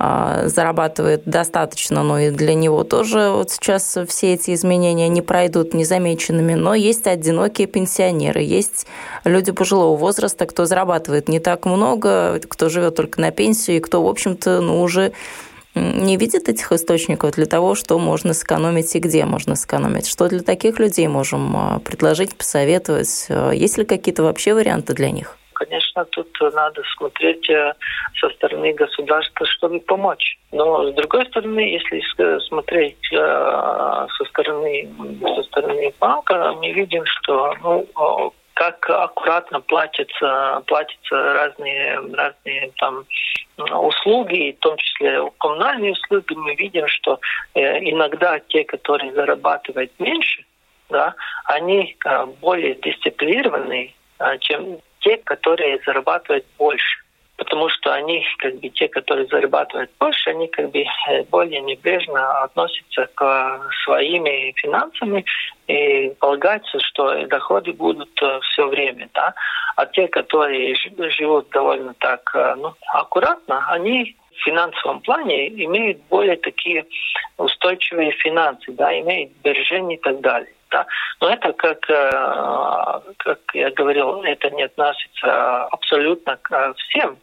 зарабатывает 0.00 1.24
достаточно, 1.26 2.02
но 2.02 2.18
и 2.18 2.30
для 2.30 2.54
него 2.54 2.84
тоже 2.84 3.30
вот 3.30 3.50
сейчас 3.50 3.98
все 4.08 4.34
эти 4.34 4.54
изменения 4.54 5.08
не 5.08 5.20
пройдут 5.20 5.74
незамеченными. 5.74 6.54
Но 6.54 6.74
есть 6.74 7.06
одинокие 7.06 7.66
пенсионеры, 7.66 8.40
есть 8.40 8.86
люди 9.24 9.52
пожилого 9.52 9.96
возраста, 9.96 10.46
кто 10.46 10.64
зарабатывает 10.64 11.28
не 11.28 11.38
так 11.38 11.66
много, 11.66 12.40
кто 12.48 12.68
живет 12.70 12.94
только 12.94 13.20
на 13.20 13.30
пенсию, 13.30 13.76
и 13.76 13.80
кто, 13.80 14.02
в 14.02 14.08
общем-то, 14.08 14.60
ну, 14.60 14.80
уже 14.80 15.12
не 15.74 16.16
видит 16.16 16.48
этих 16.48 16.72
источников 16.72 17.32
для 17.32 17.46
того, 17.46 17.74
что 17.74 17.98
можно 17.98 18.34
сэкономить 18.34 18.94
и 18.96 18.98
где 18.98 19.24
можно 19.24 19.54
сэкономить. 19.54 20.06
Что 20.06 20.28
для 20.28 20.40
таких 20.40 20.78
людей 20.78 21.06
можем 21.08 21.56
а, 21.56 21.78
предложить, 21.78 22.34
посоветовать? 22.34 23.28
Есть 23.52 23.78
ли 23.78 23.84
какие-то 23.84 24.22
вообще 24.22 24.54
варианты 24.54 24.94
для 24.94 25.10
них? 25.10 25.36
Конечно, 26.00 26.04
тут 26.12 26.54
надо 26.54 26.82
смотреть 26.96 27.48
э, 27.50 27.74
со 28.20 28.28
стороны 28.30 28.72
государства, 28.72 29.46
чтобы 29.46 29.80
помочь. 29.80 30.38
Но 30.52 30.90
с 30.90 30.94
другой 30.94 31.26
стороны, 31.26 31.60
если 31.60 32.00
смотреть 32.48 33.12
э, 33.12 33.16
со 33.16 34.24
стороны 34.26 34.88
со 35.20 35.42
стороны 35.44 35.92
банка, 35.98 36.52
мы 36.60 36.72
видим, 36.72 37.04
что 37.06 37.54
ну, 37.62 38.32
как 38.54 38.90
аккуратно 38.90 39.60
платятся, 39.60 40.62
платятся 40.66 41.16
разные, 41.34 42.00
разные 42.12 42.72
там 42.78 43.04
услуги, 43.56 44.56
в 44.58 44.62
том 44.62 44.76
числе 44.76 45.30
коммунальные 45.38 45.92
услуги, 45.92 46.34
мы 46.34 46.54
видим, 46.54 46.86
что 46.88 47.18
э, 47.54 47.78
иногда 47.90 48.38
те, 48.38 48.64
которые 48.64 49.12
зарабатывают 49.12 49.92
меньше, 49.98 50.44
да, 50.88 51.14
они 51.44 51.96
более 52.40 52.74
дисциплинированные, 52.74 53.94
чем 54.40 54.80
те, 55.00 55.16
которые 55.18 55.80
зарабатывают 55.84 56.44
больше. 56.58 57.00
Потому 57.36 57.70
что 57.70 57.94
они, 57.94 58.22
как 58.38 58.56
бы, 58.56 58.68
те, 58.68 58.86
которые 58.86 59.26
зарабатывают 59.26 59.90
больше, 59.98 60.28
они 60.28 60.46
как 60.48 60.70
бы 60.70 60.80
э, 60.80 61.22
более 61.30 61.62
небрежно 61.62 62.42
относятся 62.42 63.08
к 63.14 63.70
своими 63.82 64.52
финансами 64.56 65.24
и 65.66 66.12
полагаются, 66.20 66.78
что 66.80 67.26
доходы 67.28 67.72
будут 67.72 68.10
э, 68.20 68.40
все 68.42 68.68
время, 68.68 69.08
да. 69.14 69.32
А 69.76 69.86
те, 69.86 70.06
которые 70.08 70.76
живут 71.16 71.48
довольно 71.48 71.94
так, 71.94 72.30
э, 72.34 72.56
ну, 72.58 72.74
аккуратно, 72.92 73.64
они 73.70 74.16
в 74.32 74.44
финансовом 74.44 75.00
плане 75.00 75.48
имеют 75.48 75.98
более 76.10 76.36
такие 76.36 76.84
устойчивые 77.38 78.12
финансы, 78.12 78.70
да, 78.72 78.98
имеют 79.00 79.32
сбережения 79.40 79.96
и 79.96 80.00
так 80.00 80.20
далее. 80.20 80.52
Да? 80.70 80.86
Но 81.20 81.30
это, 81.30 81.52
как, 81.52 81.90
э, 81.90 83.00
как 83.18 83.40
я 83.54 83.70
говорил, 83.70 84.22
это 84.22 84.50
не 84.50 84.62
относится 84.62 85.64
абсолютно 85.66 86.36
к 86.36 86.74
всем. 86.74 87.18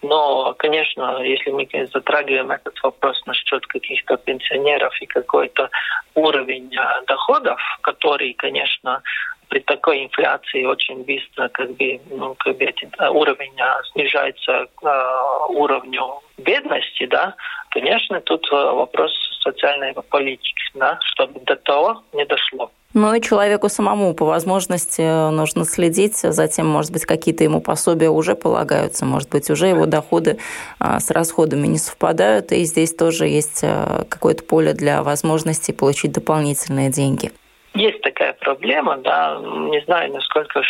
Но, 0.00 0.54
конечно, 0.54 1.20
если 1.22 1.50
мы 1.50 1.68
затрагиваем 1.92 2.52
этот 2.52 2.80
вопрос 2.82 3.20
насчет 3.26 3.66
каких-то 3.66 4.16
пенсионеров 4.16 4.94
и 5.00 5.06
какой-то 5.06 5.70
уровень 6.14 6.72
э, 6.76 7.04
доходов, 7.06 7.60
который, 7.80 8.32
конечно, 8.34 9.02
при 9.48 9.60
такой 9.60 10.04
инфляции 10.04 10.64
очень 10.64 11.04
быстро 11.04 11.48
как 11.48 11.70
бы, 11.76 12.00
ну, 12.10 12.34
как 12.38 12.56
бы 12.56 12.64
эти, 12.64 12.88
э, 12.98 13.08
уровень 13.08 13.54
снижается 13.92 14.66
к 14.74 15.48
уровню 15.48 16.20
бедности, 16.36 17.06
да, 17.06 17.34
конечно, 17.70 18.20
тут 18.20 18.48
вопрос 18.50 19.12
социальной 19.42 19.94
политики, 20.10 20.54
да, 20.74 20.98
чтобы 21.02 21.40
до 21.40 21.56
того 21.56 22.02
не 22.12 22.24
дошло. 22.24 22.70
Ну 22.94 23.14
и 23.14 23.20
человеку 23.20 23.68
самому 23.68 24.14
по 24.14 24.24
возможности 24.24 25.30
нужно 25.30 25.64
следить 25.64 26.16
за 26.16 26.48
тем, 26.48 26.66
может 26.66 26.90
быть, 26.90 27.04
какие-то 27.04 27.44
ему 27.44 27.60
пособия 27.60 28.08
уже 28.08 28.34
полагаются, 28.34 29.04
может 29.04 29.28
быть, 29.28 29.50
уже 29.50 29.66
его 29.66 29.84
доходы 29.84 30.38
с 30.80 31.10
расходами 31.10 31.66
не 31.66 31.78
совпадают, 31.78 32.50
и 32.50 32.64
здесь 32.64 32.94
тоже 32.94 33.26
есть 33.26 33.62
какое-то 34.08 34.42
поле 34.42 34.72
для 34.72 35.02
возможности 35.02 35.72
получить 35.72 36.12
дополнительные 36.12 36.90
деньги. 36.90 37.30
Есть 37.78 38.00
такая 38.00 38.32
проблема, 38.32 38.96
да, 38.96 39.38
не 39.40 39.80
знаю, 39.82 40.12
насколько 40.12 40.64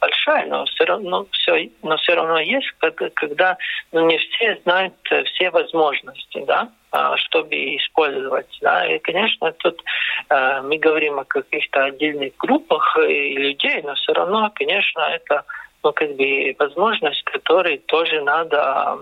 большая, 0.00 0.46
но 0.46 0.64
все 0.64 0.84
равно 0.84 1.26
все, 1.32 1.68
но 1.82 1.98
все 1.98 2.14
равно 2.14 2.38
есть, 2.38 2.72
когда 3.12 3.58
ну, 3.92 4.06
не 4.06 4.16
все 4.16 4.58
знают 4.64 4.94
э, 5.10 5.22
все 5.24 5.50
возможности, 5.50 6.42
да, 6.46 6.70
а, 6.92 7.18
чтобы 7.18 7.54
использовать, 7.76 8.58
да. 8.62 8.86
И, 8.86 8.98
конечно, 9.00 9.52
тут 9.52 9.82
э, 10.30 10.62
мы 10.62 10.78
говорим 10.78 11.18
о 11.18 11.24
каких-то 11.24 11.84
отдельных 11.84 12.34
группах 12.38 12.96
и 13.06 13.34
людей, 13.36 13.82
но 13.82 13.94
все 13.94 14.14
равно, 14.14 14.50
конечно, 14.54 15.00
это 15.00 15.44
ну, 15.82 15.92
как 15.92 16.16
бы 16.16 16.56
возможность, 16.58 17.22
которой 17.24 17.76
тоже 17.86 18.22
надо 18.22 18.98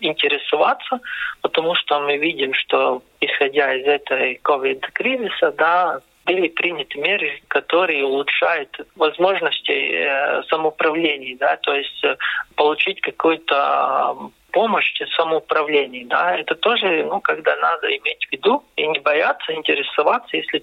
интересоваться, 0.00 1.00
потому 1.40 1.74
что 1.76 1.98
мы 2.00 2.18
видим, 2.18 2.52
что 2.52 3.02
исходя 3.20 3.74
из 3.74 3.86
этой 3.86 4.34
ковид-кризиса, 4.42 5.52
да, 5.52 6.00
были 6.24 6.48
приняты 6.48 6.98
меры, 6.98 7.42
которые 7.48 8.04
улучшают 8.04 8.76
возможности 8.96 9.72
э, 9.72 10.42
самоуправления, 10.48 11.36
да, 11.36 11.56
то 11.56 11.74
есть 11.74 12.04
э, 12.04 12.16
получить 12.54 13.00
какой-то 13.00 14.30
помощь 14.52 15.00
в 15.00 15.14
самоуправлении, 15.14 16.04
да, 16.04 16.36
это 16.36 16.54
тоже, 16.54 17.04
ну, 17.04 17.20
когда 17.20 17.56
надо 17.56 17.88
иметь 17.88 18.26
в 18.28 18.32
виду 18.32 18.62
и 18.76 18.86
не 18.86 19.00
бояться, 19.00 19.52
интересоваться, 19.52 20.36
если 20.36 20.62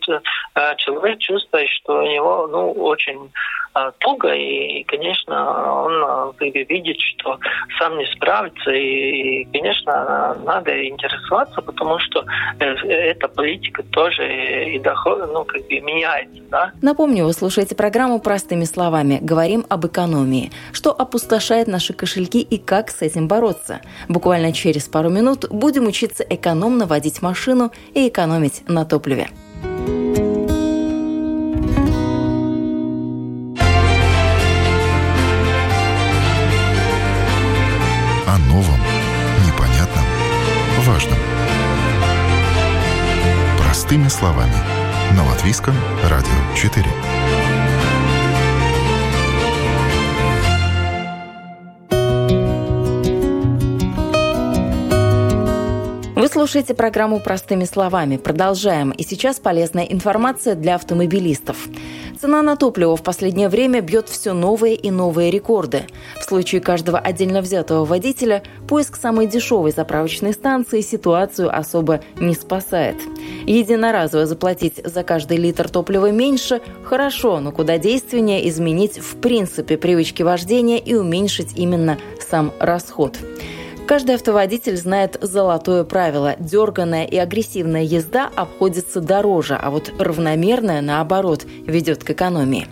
э, 0.56 0.76
человек 0.78 1.20
чувствует, 1.20 1.70
что 1.70 2.00
у 2.00 2.04
него, 2.04 2.48
ну, 2.48 2.72
очень 2.72 3.32
э, 3.76 3.92
туго, 4.00 4.34
и, 4.34 4.84
конечно, 4.84 5.84
он 5.84 6.36
э, 6.40 6.50
видит, 6.70 6.98
что 7.00 7.38
сам 7.80 7.98
не 7.98 8.06
справится, 8.06 8.72
и, 8.72 9.46
конечно, 9.46 10.38
надо 10.46 10.88
интересоваться, 10.88 11.62
потому 11.62 12.00
что 12.00 12.26
эта 12.60 13.28
политика 13.28 13.84
тоже 13.92 14.76
и 14.76 14.80
доход, 14.80 15.30
ну, 15.34 15.44
как 15.46 15.62
бы 15.68 15.80
меняется, 15.80 16.42
да. 16.50 16.72
Напомню, 16.82 17.26
вы 17.26 17.34
слушаете 17.34 17.76
программу 17.76 18.20
«Простыми 18.20 18.66
словами». 18.66 19.20
Говорим 19.22 19.66
об 19.70 19.86
экономии. 19.86 20.52
Что 20.74 20.92
опустошает 20.92 21.68
наши 21.68 21.94
кошельки 21.94 22.42
и 22.42 22.58
как 22.58 22.90
с 22.90 23.02
этим 23.02 23.28
бороться. 23.28 23.79
Буквально 24.08 24.54
через 24.54 24.84
пару 24.84 25.10
минут 25.10 25.46
будем 25.50 25.88
учиться 25.88 26.24
экономно 26.24 26.86
водить 26.86 27.22
машину 27.22 27.72
и 27.94 28.08
экономить 28.08 28.64
на 28.68 28.86
топливе. 28.86 29.30
О 38.28 38.38
новом, 38.48 38.80
непонятном, 39.46 40.06
важном. 40.86 41.18
Простыми 43.58 44.08
словами. 44.08 44.54
На 45.16 45.26
Латвийском 45.26 45.74
радио 46.04 46.56
4. 46.56 46.86
Слушаете 56.40 56.74
программу 56.74 57.20
«Простыми 57.20 57.66
словами». 57.66 58.16
Продолжаем. 58.16 58.92
И 58.92 59.04
сейчас 59.04 59.42
полезная 59.42 59.84
информация 59.84 60.56
для 60.56 60.76
автомобилистов. 60.76 61.68
Цена 62.22 62.42
на 62.42 62.56
топливо 62.56 62.96
в 62.96 63.04
последнее 63.04 63.50
время 63.50 63.82
бьет 63.82 64.08
все 64.08 64.32
новые 64.32 64.76
и 64.76 64.90
новые 64.90 65.32
рекорды. 65.32 65.84
В 66.18 66.24
случае 66.24 66.62
каждого 66.62 66.98
отдельно 66.98 67.42
взятого 67.42 67.84
водителя 67.84 68.42
поиск 68.70 68.96
самой 68.96 69.28
дешевой 69.28 69.74
заправочной 69.74 70.32
станции 70.32 70.80
ситуацию 70.80 71.54
особо 71.54 72.00
не 72.22 72.36
спасает. 72.36 72.96
Единоразово 73.46 74.26
заплатить 74.26 74.80
за 74.82 75.04
каждый 75.04 75.36
литр 75.36 75.68
топлива 75.68 76.10
меньше– 76.10 76.62
хорошо, 76.86 77.42
но 77.42 77.52
куда 77.52 77.78
действеннее 77.78 78.48
изменить 78.48 78.98
в 78.98 79.18
принципе 79.18 79.76
привычки 79.76 80.24
вождения 80.24 80.78
и 80.78 80.94
уменьшить 80.94 81.58
именно 81.58 81.98
сам 82.30 82.54
расход. 82.62 83.18
Каждый 83.90 84.14
автоводитель 84.14 84.78
знает 84.78 85.18
золотое 85.20 85.84
правило. 85.84 86.36
Дерганная 86.38 87.06
и 87.06 87.18
агрессивная 87.18 87.82
езда 87.82 88.30
обходится 88.36 89.02
дороже, 89.02 89.56
а 89.60 89.72
вот 89.72 89.92
равномерная, 89.98 90.82
наоборот, 90.82 91.46
ведет 91.66 92.04
к 92.04 92.12
экономии. 92.12 92.68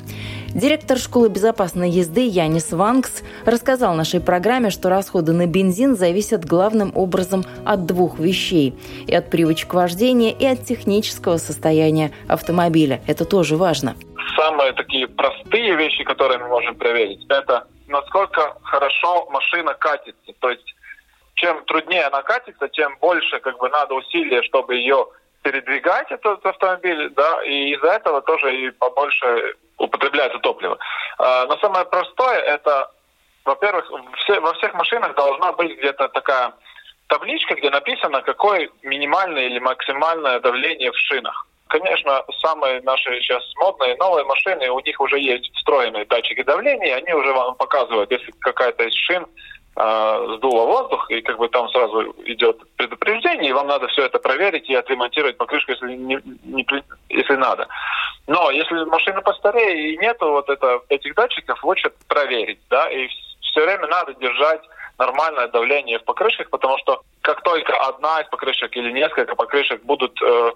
Директор 0.50 1.00
школы 1.00 1.30
безопасной 1.30 1.90
езды 1.90 2.28
Янис 2.28 2.72
Ванкс 2.72 3.24
рассказал 3.46 3.96
нашей 3.96 4.22
программе, 4.22 4.70
что 4.70 4.90
расходы 4.90 5.34
на 5.34 5.48
бензин 5.48 5.96
зависят 5.96 6.46
главным 6.46 6.92
образом 6.94 7.44
от 7.66 7.88
двух 7.88 8.20
вещей– 8.20 8.76
и 9.08 9.16
от 9.16 9.32
привычек 9.32 9.74
вождения, 9.74 10.32
и 10.32 10.46
от 10.46 10.66
технического 10.66 11.38
состояния 11.38 12.12
автомобиля. 12.28 13.02
Это 13.08 13.26
тоже 13.26 13.58
важно. 13.58 13.96
Самые 14.36 14.72
такие 14.74 15.08
простые 15.08 15.78
вещи, 15.78 16.04
которые 16.04 16.38
мы 16.38 16.48
можем 16.48 16.76
проверить, 16.76 17.26
это 17.28 17.66
насколько 17.88 18.56
хорошо 18.62 19.28
машина 19.32 19.74
катится. 19.74 20.32
То 20.40 20.52
есть 20.52 20.76
чем 21.38 21.64
труднее 21.66 22.04
она 22.04 22.22
катится, 22.24 22.68
тем 22.68 22.98
больше 23.00 23.40
как 23.40 23.58
бы 23.58 23.70
надо 23.70 23.94
усилия, 23.94 24.42
чтобы 24.44 24.76
ее 24.76 25.08
передвигать, 25.44 26.12
этот 26.12 26.46
автомобиль, 26.46 27.10
да, 27.12 27.44
и 27.44 27.74
из-за 27.74 27.94
этого 27.94 28.22
тоже 28.22 28.54
и 28.56 28.72
побольше 28.72 29.56
употребляется 29.78 30.40
топливо. 30.40 30.78
А, 31.20 31.46
но 31.46 31.58
самое 31.58 31.86
простое 31.86 32.40
это, 32.40 32.92
во-первых, 33.46 33.90
все, 34.18 34.40
во 34.40 34.54
всех 34.54 34.74
машинах 34.74 35.16
должна 35.16 35.54
быть 35.54 35.78
где-то 35.78 36.10
такая 36.10 36.54
табличка, 37.08 37.56
где 37.56 37.70
написано, 37.70 38.22
какое 38.24 38.70
минимальное 38.82 39.46
или 39.46 39.60
максимальное 39.60 40.40
давление 40.40 40.92
в 40.92 40.98
шинах. 40.98 41.48
Конечно, 41.68 42.24
самые 42.42 42.82
наши 42.82 43.22
сейчас 43.22 43.44
модные 43.58 43.96
новые 43.98 44.26
машины, 44.26 44.70
у 44.70 44.80
них 44.80 45.00
уже 45.00 45.20
есть 45.20 45.54
встроенные 45.56 46.06
датчики 46.06 46.42
давления, 46.44 46.96
они 46.96 47.14
уже 47.14 47.32
вам 47.32 47.56
показывают, 47.56 48.10
если 48.12 48.32
какая-то 48.40 48.84
из 48.84 48.94
шин 48.94 49.26
э, 49.78 50.36
сдуло 50.38 50.66
воздух, 50.66 51.10
и 51.12 51.22
как 51.22 51.38
бы 51.38 51.48
там 51.50 51.70
сразу 51.70 52.16
идет 52.26 52.58
предупреждение, 52.76 53.50
и 53.50 53.54
вам 53.54 53.68
надо 53.68 53.88
все 53.88 54.06
это 54.06 54.20
проверить 54.20 54.70
и 54.70 54.76
отремонтировать 54.76 55.38
покрышку, 55.38 55.72
если, 55.72 55.94
не, 55.94 56.20
не, 56.44 56.66
если 57.10 57.36
надо. 57.36 57.68
Но 58.28 58.52
если 58.52 58.84
машина 58.86 59.22
постарее 59.22 59.94
и 59.94 59.98
нету 59.98 60.32
вот 60.32 60.50
это, 60.50 60.82
этих 60.90 61.16
датчиков, 61.16 61.64
лучше 61.64 61.92
проверить, 62.08 62.60
да, 62.70 62.90
и 62.90 63.08
все 63.42 63.64
время 63.64 63.88
надо 63.88 64.14
держать 64.16 64.62
нормальное 64.98 65.48
давление 65.48 66.00
в 66.00 66.04
покрышках, 66.04 66.50
потому 66.50 66.78
что 66.80 67.02
как 67.22 67.42
только 67.44 67.74
одна 67.88 68.22
из 68.22 68.28
покрышек 68.30 68.76
или 68.76 68.92
несколько 68.92 69.36
покрышек 69.36 69.84
будут 69.84 70.20
э, 70.22 70.52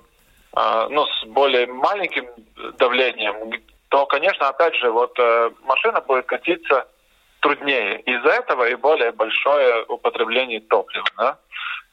э, 0.57 0.87
ну, 0.89 1.05
с 1.05 1.25
более 1.27 1.67
маленьким 1.67 2.27
давлением, 2.77 3.61
то, 3.89 4.05
конечно, 4.05 4.47
опять 4.47 4.75
же, 4.75 4.89
вот 4.89 5.17
э, 5.19 5.51
машина 5.63 6.01
будет 6.01 6.25
катиться 6.25 6.87
труднее. 7.41 7.99
Из-за 8.01 8.29
этого 8.29 8.69
и 8.69 8.75
более 8.75 9.11
большое 9.11 9.83
употребление 9.85 10.61
топлива. 10.61 11.05
Да? 11.17 11.37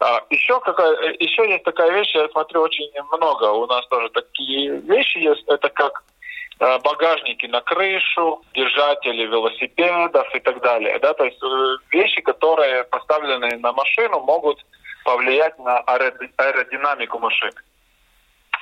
А, 0.00 0.22
еще, 0.30 0.60
какая, 0.60 1.12
еще 1.18 1.48
есть 1.48 1.64
такая 1.64 1.90
вещь, 1.90 2.14
я 2.14 2.28
смотрю, 2.28 2.60
очень 2.60 2.90
много 3.12 3.44
у 3.52 3.66
нас 3.66 3.86
тоже 3.88 4.08
такие 4.10 4.78
вещи 4.80 5.18
есть. 5.18 5.42
Это 5.48 5.68
как 5.70 6.04
а, 6.60 6.78
багажники 6.78 7.46
на 7.46 7.60
крышу, 7.62 8.42
держатели 8.54 9.26
велосипедов 9.26 10.32
и 10.34 10.40
так 10.40 10.60
далее. 10.60 10.98
Да? 11.00 11.14
То 11.14 11.24
есть 11.24 11.42
э, 11.42 11.76
вещи, 11.90 12.20
которые 12.20 12.84
поставлены 12.84 13.56
на 13.56 13.72
машину, 13.72 14.20
могут 14.20 14.64
повлиять 15.04 15.58
на 15.58 15.78
аэродинамику 15.78 17.18
машины. 17.18 17.60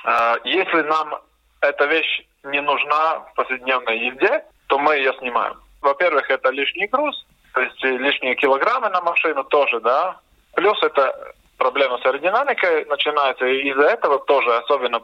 А, 0.05 0.37
если 0.45 0.81
нам 0.81 1.19
эта 1.61 1.85
вещь 1.85 2.25
не 2.43 2.61
нужна 2.61 3.19
в 3.19 3.33
повседневной 3.35 3.99
езде, 3.99 4.43
то 4.67 4.79
мы 4.79 4.95
ее 4.95 5.13
снимаем 5.19 5.57
во-первых, 5.81 6.29
это 6.29 6.49
лишний 6.49 6.87
груз, 6.87 7.25
то 7.53 7.61
есть 7.61 7.83
лишние 7.83 8.35
килограммы 8.35 8.89
на 8.89 9.01
машину 9.01 9.43
тоже, 9.43 9.79
да. 9.79 10.19
Плюс 10.55 10.81
это 10.83 11.33
проблема 11.57 11.97
с 11.97 12.05
аэродинамикой 12.05 12.85
начинается, 12.85 13.45
и 13.45 13.69
из-за 13.69 13.83
этого 13.83 14.19
тоже, 14.19 14.55
особенно 14.57 15.01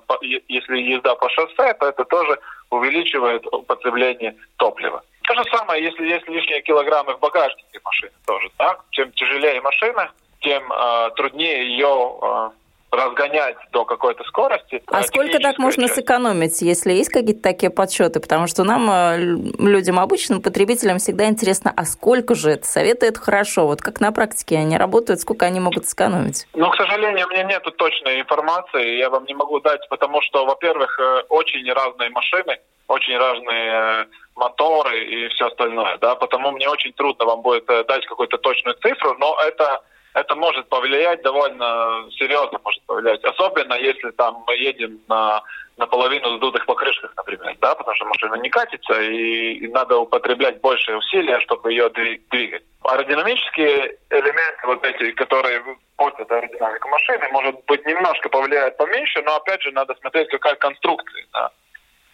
если 0.47 0.77
езда 0.77 1.15
по 1.15 1.29
шоссе, 1.29 1.73
то 1.73 1.87
это 1.87 2.05
тоже 2.05 2.39
увеличивает 2.69 3.45
употребление 3.51 4.35
топлива. 4.57 5.03
То 5.23 5.35
же 5.35 5.43
самое, 5.51 5.83
если 5.83 6.05
есть 6.05 6.27
лишние 6.27 6.61
килограммы 6.61 7.15
в 7.15 7.19
багажнике 7.19 7.79
машины 7.83 8.11
тоже. 8.25 8.49
Да? 8.59 8.77
Чем 8.91 9.11
тяжелее 9.13 9.61
машина, 9.61 10.11
тем 10.41 10.71
э, 10.71 11.09
труднее 11.15 11.65
ее 11.65 12.19
э, 12.21 12.49
разгонять 12.93 13.57
до 13.71 13.85
какой-то 13.85 14.23
скорости. 14.25 14.81
А 14.87 15.03
сколько 15.03 15.39
так 15.39 15.57
можно 15.57 15.83
часть. 15.83 15.95
сэкономить, 15.95 16.61
если 16.61 16.93
есть 16.93 17.09
какие-то 17.09 17.41
такие 17.41 17.69
подсчеты? 17.69 18.19
Потому 18.19 18.47
что 18.47 18.63
нам, 18.63 18.89
э, 18.89 19.17
людям 19.59 19.99
обычным, 19.99 20.41
потребителям 20.41 20.99
всегда 20.99 21.25
интересно, 21.25 21.73
а 21.75 21.85
сколько 21.85 22.35
же 22.35 22.51
это? 22.51 22.65
Советы 22.65 23.07
это 23.07 23.19
хорошо. 23.19 23.65
Вот 23.65 23.81
как 23.81 23.99
на 23.99 24.11
практике 24.11 24.57
они 24.57 24.77
работают, 24.77 25.19
сколько 25.19 25.45
они 25.45 25.59
могут 25.59 25.87
сэкономить? 25.87 26.47
Ну, 26.53 26.69
к 26.69 26.75
сожалению, 26.75 27.27
у 27.27 27.31
меня 27.31 27.43
нет 27.43 27.63
точной 27.77 28.21
информации, 28.21 28.97
я 28.97 29.09
вам 29.09 29.25
не 29.25 29.33
могу 29.33 29.59
дать, 29.59 29.81
потому 29.89 30.21
что, 30.21 30.45
во-первых, 30.45 30.99
э, 30.99 31.23
очень 31.29 31.71
разные 31.71 32.09
машины, 32.11 32.59
очень 32.87 33.17
разные 33.17 33.71
э, 33.71 34.05
моторы 34.35 35.03
и 35.03 35.27
все 35.29 35.47
остальное, 35.47 35.97
да, 35.97 36.15
потому 36.15 36.51
мне 36.51 36.69
очень 36.69 36.93
трудно 36.93 37.25
вам 37.25 37.41
будет 37.41 37.65
дать 37.65 38.05
какую-то 38.05 38.37
точную 38.37 38.75
цифру, 38.75 39.15
но 39.19 39.37
это 39.47 39.81
это 40.13 40.35
может 40.35 40.69
повлиять 40.69 41.21
довольно 41.23 42.05
серьезно, 42.11 42.59
может 42.63 42.83
повлиять. 42.83 43.23
Особенно 43.23 43.73
если 43.73 44.11
там 44.11 44.43
мы 44.47 44.55
едем 44.55 44.99
на 45.07 45.41
наполовину 45.77 46.37
сдутых 46.37 46.65
покрышках, 46.65 47.11
например, 47.17 47.55
да, 47.59 47.73
потому 47.73 47.95
что 47.95 48.05
машина 48.05 48.35
не 48.35 48.49
катится 48.49 49.01
и, 49.01 49.53
и 49.53 49.67
надо 49.69 49.97
употреблять 49.97 50.61
больше 50.61 50.95
усилия, 50.95 51.39
чтобы 51.39 51.71
ее 51.71 51.89
двигать. 51.89 52.63
Аэродинамические 52.83 53.97
элементы, 54.11 54.67
вот 54.67 54.83
эти, 54.85 55.11
которые 55.13 55.63
портят 55.95 56.31
аэродинамику 56.31 56.89
машины, 56.89 57.27
может 57.31 57.55
быть, 57.65 57.85
немножко 57.85 58.29
повлияют 58.29 58.77
поменьше, 58.77 59.21
но 59.23 59.35
опять 59.37 59.61
же 59.63 59.71
надо 59.71 59.95
смотреть, 59.95 60.29
какая 60.29 60.55
конструкция. 60.55 61.25
Да. 61.33 61.49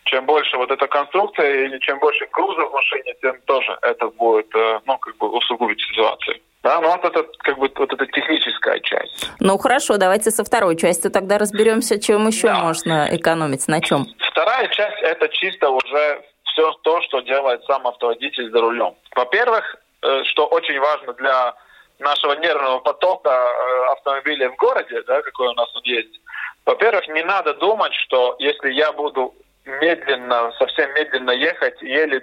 Чем 0.06 0.26
больше 0.26 0.58
вот 0.58 0.72
эта 0.72 0.88
конструкция 0.88 1.66
или 1.66 1.78
чем 1.80 2.00
больше 2.00 2.28
груза 2.32 2.66
в 2.66 2.72
машине, 2.72 3.14
тем 3.22 3.42
тоже 3.42 3.78
это 3.82 4.08
будет, 4.08 4.56
э, 4.56 4.80
ну, 4.86 4.98
как 4.98 5.18
бы 5.18 5.30
усугубить 5.30 5.82
ситуацию. 5.82 6.40
Да, 6.62 6.82
ну 6.82 6.90
вот 6.90 7.06
это 7.06 7.26
как 7.40 7.58
бы 7.58 7.72
вот 7.74 7.94
эта 7.94 8.06
техническая 8.08 8.80
часть. 8.80 9.30
Ну 9.40 9.58
хорошо, 9.58 9.98
давайте 9.98 10.30
со 10.30 10.44
второй 10.44 10.76
частью 10.76 11.10
тогда 11.10 11.38
разберемся, 11.38 12.00
чем 12.00 12.28
еще 12.28 12.48
да. 12.48 12.60
можно 12.60 13.08
экономить, 13.12 13.68
на 13.68 13.82
чем. 13.82 14.06
Вторая 14.32 14.68
часть 14.68 15.02
это 15.02 15.30
чисто 15.30 15.70
уже 15.70 16.22
все 16.46 16.72
то, 16.84 17.02
что 17.04 17.22
делает 17.22 17.64
сам 17.66 17.88
автоводитель 17.88 18.52
за 18.52 18.60
рулем. 18.60 18.96
Во-первых, 19.16 19.78
э, 20.02 20.24
что 20.26 20.48
очень 20.48 20.80
важно 20.80 21.14
для 21.14 21.56
нашего 22.00 22.34
нервного 22.34 22.80
потока 22.80 23.30
э, 23.30 23.92
автомобилей 23.94 24.48
в 24.48 24.56
городе, 24.58 25.02
да, 25.04 25.22
какой 25.22 25.48
у 25.48 25.54
нас 25.54 25.74
он 25.76 25.84
есть. 25.84 26.20
Во-первых, 26.66 27.08
не 27.08 27.24
надо 27.24 27.54
думать, 27.54 27.94
что 27.94 28.36
если 28.40 28.72
я 28.72 28.92
буду 28.92 29.34
медленно, 29.66 30.52
совсем 30.58 30.94
медленно 30.94 31.32
ехать, 31.32 31.82
еле 31.82 32.20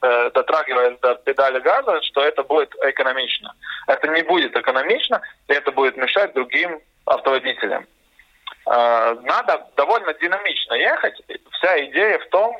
Э, 0.00 0.30
дотрагиваясь 0.32 0.96
до 1.00 1.16
педали 1.16 1.58
газа, 1.58 2.00
что 2.02 2.22
это 2.22 2.44
будет 2.44 2.72
экономично. 2.82 3.52
Это 3.88 4.06
не 4.06 4.22
будет 4.22 4.54
экономично, 4.54 5.20
и 5.48 5.52
это 5.52 5.72
будет 5.72 5.96
мешать 5.96 6.32
другим 6.34 6.80
автоводителям. 7.04 7.84
Э, 8.66 9.16
надо 9.22 9.66
довольно 9.76 10.14
динамично 10.14 10.74
ехать. 10.74 11.20
Вся 11.50 11.84
идея 11.86 12.20
в 12.20 12.28
том, 12.28 12.56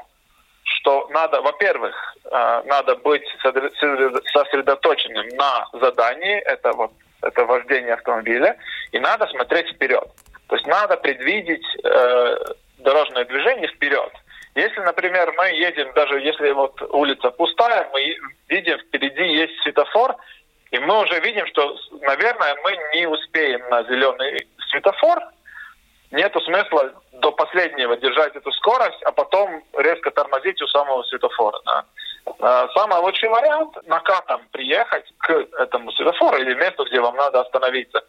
что 0.64 1.06
надо, 1.10 1.40
во-первых, 1.40 1.94
э, 2.24 2.62
надо 2.66 2.96
быть 2.96 3.24
сосредоточенным 3.40 5.28
на 5.36 5.68
задании, 5.74 6.40
это 6.40 6.72
вот 6.72 6.90
это 7.22 7.44
вождение 7.44 7.94
автомобиля, 7.94 8.56
и 8.90 8.98
надо 8.98 9.28
смотреть 9.28 9.68
вперед. 9.74 10.08
То 10.48 10.56
есть 10.56 10.66
надо 10.66 10.96
предвидеть 10.96 11.66
э, 11.84 12.36
дорожное 12.78 13.24
движение 13.24 13.68
вперед. 13.68 14.12
Если, 14.58 14.80
например, 14.80 15.32
мы 15.36 15.50
едем, 15.50 15.92
даже 15.94 16.18
если 16.18 16.50
вот 16.50 16.82
улица 16.90 17.30
пустая, 17.30 17.88
мы 17.92 18.16
видим 18.48 18.76
впереди 18.80 19.22
есть 19.22 19.62
светофор, 19.62 20.16
и 20.72 20.78
мы 20.80 21.00
уже 21.00 21.20
видим, 21.20 21.46
что, 21.46 21.76
наверное, 22.00 22.56
мы 22.64 22.76
не 22.92 23.06
успеем 23.06 23.60
на 23.70 23.84
зеленый 23.84 24.48
светофор. 24.70 25.20
Нет 26.10 26.34
смысла 26.44 26.92
до 27.12 27.30
последнего 27.30 27.96
держать 27.98 28.34
эту 28.34 28.50
скорость, 28.50 29.00
а 29.04 29.12
потом 29.12 29.62
резко 29.76 30.10
тормозить 30.10 30.60
у 30.60 30.66
самого 30.66 31.04
светофора. 31.04 31.60
Да. 31.64 31.84
А, 32.40 32.68
самый 32.74 32.98
лучший 32.98 33.28
вариант– 33.28 33.76
накатом 33.86 34.40
приехать 34.50 35.04
к 35.18 35.30
этому 35.60 35.92
светофору 35.92 36.36
или 36.36 36.54
месту, 36.54 36.84
где 36.86 37.00
вам 37.00 37.14
надо 37.14 37.42
остановиться. 37.42 38.02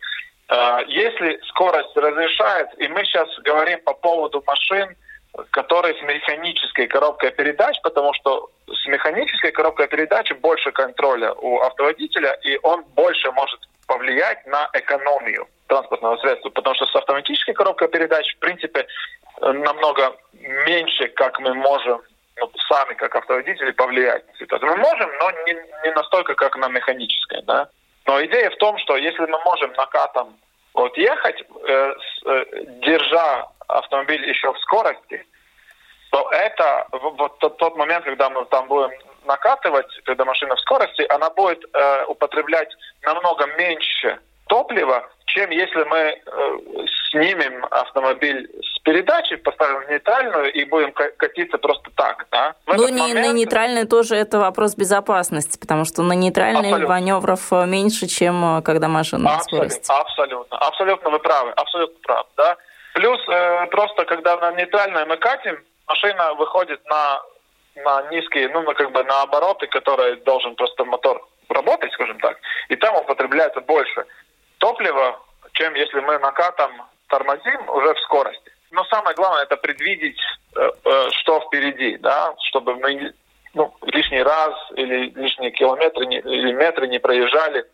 А, 0.47 0.81
если 0.87 1.39
скорость 1.49 1.95
разрешает, 1.95 2.69
и 2.79 2.87
мы 2.87 3.05
сейчас 3.05 3.29
говорим 3.41 3.79
по 3.83 3.93
поводу 3.93 4.43
машин– 4.47 4.95
который 5.51 5.97
с 5.97 6.01
механической 6.01 6.87
коробкой 6.87 7.31
передач, 7.31 7.79
потому 7.81 8.13
что 8.13 8.49
с 8.67 8.87
механической 8.87 9.51
коробкой 9.51 9.87
передач 9.87 10.31
больше 10.41 10.71
контроля 10.71 11.33
у 11.33 11.59
автоводителя, 11.59 12.37
и 12.43 12.57
он 12.63 12.83
больше 12.95 13.31
может 13.31 13.59
повлиять 13.87 14.45
на 14.47 14.69
экономию 14.73 15.47
транспортного 15.67 16.17
средства, 16.17 16.49
потому 16.49 16.75
что 16.75 16.85
с 16.85 16.95
автоматической 16.95 17.53
коробкой 17.53 17.87
передач, 17.87 18.35
в 18.35 18.39
принципе, 18.39 18.87
намного 19.41 20.15
меньше, 20.33 21.07
как 21.09 21.39
мы 21.39 21.53
можем 21.53 22.01
ну, 22.37 22.51
сами, 22.69 22.93
как 22.95 23.15
автоводители, 23.15 23.71
повлиять 23.71 24.27
на 24.27 24.35
ситуацию. 24.37 24.71
Мы 24.71 24.77
можем, 24.77 25.09
но 25.19 25.31
не, 25.45 25.53
не 25.83 25.91
настолько, 25.93 26.35
как 26.35 26.55
на 26.57 26.67
механической. 26.69 27.41
Да? 27.43 27.69
Но 28.05 28.23
идея 28.25 28.49
в 28.49 28.57
том, 28.57 28.77
что 28.79 28.95
если 28.95 29.25
мы 29.25 29.39
можем 29.43 29.71
накатом 29.73 30.37
вот 30.73 30.97
ехать, 30.97 31.41
э, 31.67 31.93
с, 31.93 32.25
э, 32.25 32.45
держа 32.81 33.47
автомобиль 33.69 34.27
еще 34.27 34.51
в 34.51 34.59
скорости, 34.59 35.25
то 36.11 36.29
это 36.31 36.87
вот 36.91 37.37
тот, 37.39 37.57
тот 37.57 37.75
момент, 37.75 38.03
когда 38.05 38.29
мы 38.29 38.45
там 38.45 38.67
будем 38.67 38.91
накатывать, 39.25 39.87
когда 40.05 40.25
машина 40.25 40.55
в 40.55 40.59
скорости, 40.59 41.05
она 41.09 41.29
будет 41.29 41.63
э, 41.73 42.05
употреблять 42.05 42.69
намного 43.03 43.45
меньше 43.57 44.19
топлива, 44.47 45.07
чем 45.27 45.51
если 45.51 45.83
мы 45.83 45.97
э, 45.97 46.17
снимем 47.11 47.65
автомобиль 47.69 48.49
с 48.63 48.79
передачи, 48.79 49.35
поставим 49.35 49.85
в 49.85 49.89
нейтральную 49.89 50.51
и 50.51 50.65
будем 50.65 50.91
катиться 50.91 51.57
просто 51.59 51.91
так. 51.95 52.25
Да? 52.31 52.55
ну, 52.65 52.87
не, 52.87 53.01
момент... 53.01 53.27
на 53.27 53.33
нейтральной 53.33 53.85
тоже 53.85 54.15
это 54.15 54.39
вопрос 54.39 54.75
безопасности, 54.75 55.59
потому 55.59 55.85
что 55.85 56.01
на 56.01 56.13
нейтральной 56.13 56.71
абсолютно. 56.71 56.87
маневров 56.87 57.53
э, 57.53 57.65
меньше, 57.67 58.07
чем 58.07 58.57
э, 58.57 58.61
когда 58.63 58.87
машина 58.87 59.23
на 59.23 59.39
скорости. 59.41 59.85
Абсолютно, 59.87 60.57
абсолютно 60.57 61.09
вы 61.11 61.19
правы, 61.19 61.51
абсолютно 61.51 61.99
правы. 62.01 62.27
Да? 62.35 62.57
Плюс 62.99 63.17
э, 63.29 63.67
просто, 63.67 64.03
когда 64.03 64.35
на 64.35 64.51
нейтральной 64.51 65.05
мы 65.05 65.15
катим, 65.15 65.57
машина 65.87 66.33
выходит 66.33 66.85
на, 66.85 67.21
на 67.77 68.01
низкие, 68.11 68.49
ну, 68.49 68.61
как 68.73 68.91
бы 68.91 69.01
на 69.05 69.21
обороты, 69.21 69.67
которые 69.67 70.17
должен 70.17 70.53
просто 70.55 70.83
мотор 70.83 71.25
работать, 71.47 71.93
скажем 71.93 72.19
так, 72.19 72.37
и 72.67 72.75
там 72.75 72.93
употребляется 72.97 73.61
больше 73.61 74.05
топлива, 74.57 75.17
чем 75.53 75.75
если 75.75 76.01
мы 76.01 76.19
накатом 76.19 76.73
тормозим 77.07 77.69
уже 77.69 77.93
в 77.93 77.99
скорости. 77.99 78.51
Но 78.71 78.83
самое 78.83 79.15
главное 79.15 79.43
это 79.43 79.55
предвидеть, 79.55 80.19
э, 80.57 80.69
э, 80.83 81.09
что 81.11 81.39
впереди, 81.39 81.95
да, 81.99 82.33
чтобы 82.49 82.75
мы 82.75 83.13
ну, 83.53 83.73
лишний 83.83 84.23
раз 84.23 84.55
или 84.75 85.09
лишние 85.11 85.51
километры 85.51 86.05
не, 86.05 86.17
или 86.17 86.51
метры 86.51 86.89
не 86.89 86.99
проезжали 86.99 87.65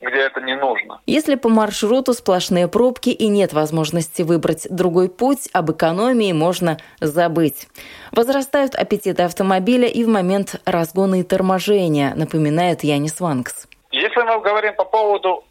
где 0.00 0.20
это 0.20 0.40
не 0.40 0.56
нужно. 0.56 1.00
Если 1.06 1.34
по 1.34 1.48
маршруту 1.48 2.12
сплошные 2.14 2.68
пробки 2.68 3.10
и 3.10 3.28
нет 3.28 3.52
возможности 3.52 4.22
выбрать 4.22 4.66
другой 4.70 5.08
путь, 5.08 5.48
об 5.52 5.70
экономии 5.70 6.32
можно 6.32 6.78
забыть. 7.00 7.68
Возрастают 8.12 8.74
аппетиты 8.74 9.22
автомобиля 9.22 9.88
и 9.88 10.04
в 10.04 10.08
момент 10.08 10.60
разгона 10.64 11.20
и 11.20 11.22
торможения, 11.22 12.14
напоминает 12.14 12.82
Янис 12.82 13.20
Ванкс. 13.20 13.68
Если 13.90 14.22
мы 14.22 14.40
говорим 14.40 14.74
по 14.74 14.84
поводу 14.84 15.44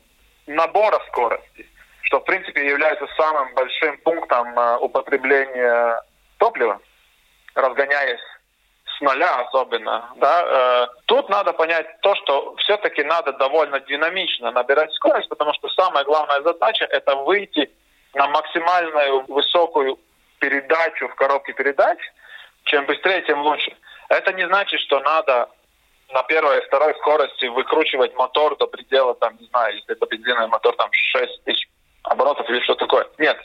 набора 0.48 1.00
скорости, 1.08 1.66
что 2.02 2.20
в 2.20 2.24
принципе 2.24 2.68
является 2.68 3.06
самым 3.16 3.54
большим 3.54 3.98
пунктом 4.00 4.58
э, 4.58 4.78
употребления 4.78 6.02
топлива, 6.38 6.80
разгоняясь 7.54 8.20
с 9.00 9.02
нуля 9.02 9.40
особенно, 9.40 10.10
да, 10.18 10.44
э, 10.46 10.88
тут 11.06 11.30
надо 11.30 11.54
понять 11.54 11.88
то, 12.02 12.16
что 12.16 12.56
все-таки 12.58 13.04
надо 13.04 13.32
довольно 13.34 13.80
динамично 13.80 14.52
набирать 14.52 14.92
скорость, 14.94 15.30
потому 15.30 15.54
что 15.54 15.70
самая 15.70 16.04
главная 16.04 16.42
задача– 16.42 16.86
это 16.92 17.16
выйти 17.16 17.70
на 18.14 18.28
максимальную 18.28 19.26
высокую 19.28 19.98
передачу 20.40 21.08
в 21.08 21.16
коробке 21.16 21.54
передач. 21.54 21.98
Чем 22.66 22.86
быстрее, 22.86 23.22
тем 23.22 23.42
лучше. 23.42 23.76
Это 24.10 24.34
не 24.34 24.46
значит, 24.48 24.80
что 24.82 25.00
надо 25.00 25.50
на 26.12 26.24
первой 26.24 26.58
и 26.58 26.66
второй 26.68 26.94
скорости 26.96 27.46
выкручивать 27.46 28.16
мотор 28.16 28.58
до 28.58 28.68
предела, 28.68 29.16
там, 29.16 29.38
не 29.40 29.48
знаю, 29.48 29.76
если 29.76 29.96
это 29.96 30.06
бензиновый 30.08 30.48
мотор, 30.48 30.76
там, 30.76 30.90
6 30.92 31.44
тысяч 31.46 31.70
оборотов 32.04 32.50
или 32.50 32.60
что 32.62 32.76
такое. 32.76 33.08
Нет. 33.18 33.38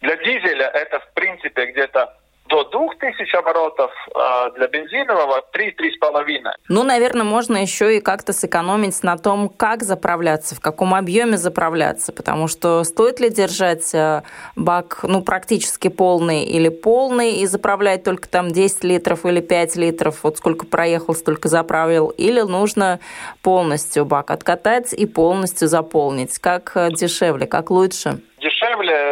Для 0.00 0.16
дизеля 0.16 0.66
это, 0.68 1.00
в 1.00 1.12
принципе, 1.12 1.66
где-то 1.66 2.16
до 2.48 2.64
2000 2.64 3.36
оборотов, 3.36 3.90
а 4.14 4.50
для 4.50 4.68
бензинового 4.68 5.44
3-3,5. 5.52 6.52
Ну, 6.68 6.82
наверное, 6.82 7.24
можно 7.24 7.56
еще 7.56 7.96
и 7.96 8.00
как-то 8.00 8.32
сэкономить 8.32 9.02
на 9.02 9.16
том, 9.16 9.48
как 9.48 9.82
заправляться, 9.82 10.54
в 10.54 10.60
каком 10.60 10.94
объеме 10.94 11.36
заправляться, 11.36 12.12
потому 12.12 12.48
что 12.48 12.84
стоит 12.84 13.20
ли 13.20 13.30
держать 13.30 13.94
э, 13.94 14.22
бак 14.54 15.00
ну, 15.02 15.22
практически 15.22 15.88
полный 15.88 16.44
или 16.44 16.68
полный 16.68 17.40
и 17.40 17.46
заправлять 17.46 18.04
только 18.04 18.28
там 18.28 18.48
10 18.48 18.84
литров 18.84 19.24
или 19.26 19.40
5 19.40 19.76
литров, 19.76 20.22
вот 20.22 20.38
сколько 20.38 20.66
проехал, 20.66 21.14
столько 21.14 21.48
заправил, 21.48 22.08
или 22.08 22.40
нужно 22.40 23.00
полностью 23.42 24.04
бак 24.04 24.30
откатать 24.30 24.92
и 24.92 25.06
полностью 25.06 25.68
заполнить. 25.68 26.38
Как 26.38 26.72
э, 26.74 26.90
дешевле, 26.90 27.46
как 27.46 27.70
лучше? 27.70 28.20
Дешевле 28.40 29.05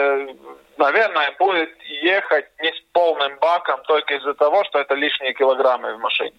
наверное, 0.78 1.32
будет 1.38 1.70
ехать 1.82 2.46
не 2.60 2.72
с 2.72 2.80
полным 2.92 3.38
баком 3.38 3.82
только 3.84 4.14
из-за 4.14 4.34
того, 4.34 4.64
что 4.64 4.78
это 4.80 4.94
лишние 4.94 5.34
килограммы 5.34 5.94
в 5.94 6.00
машине. 6.00 6.36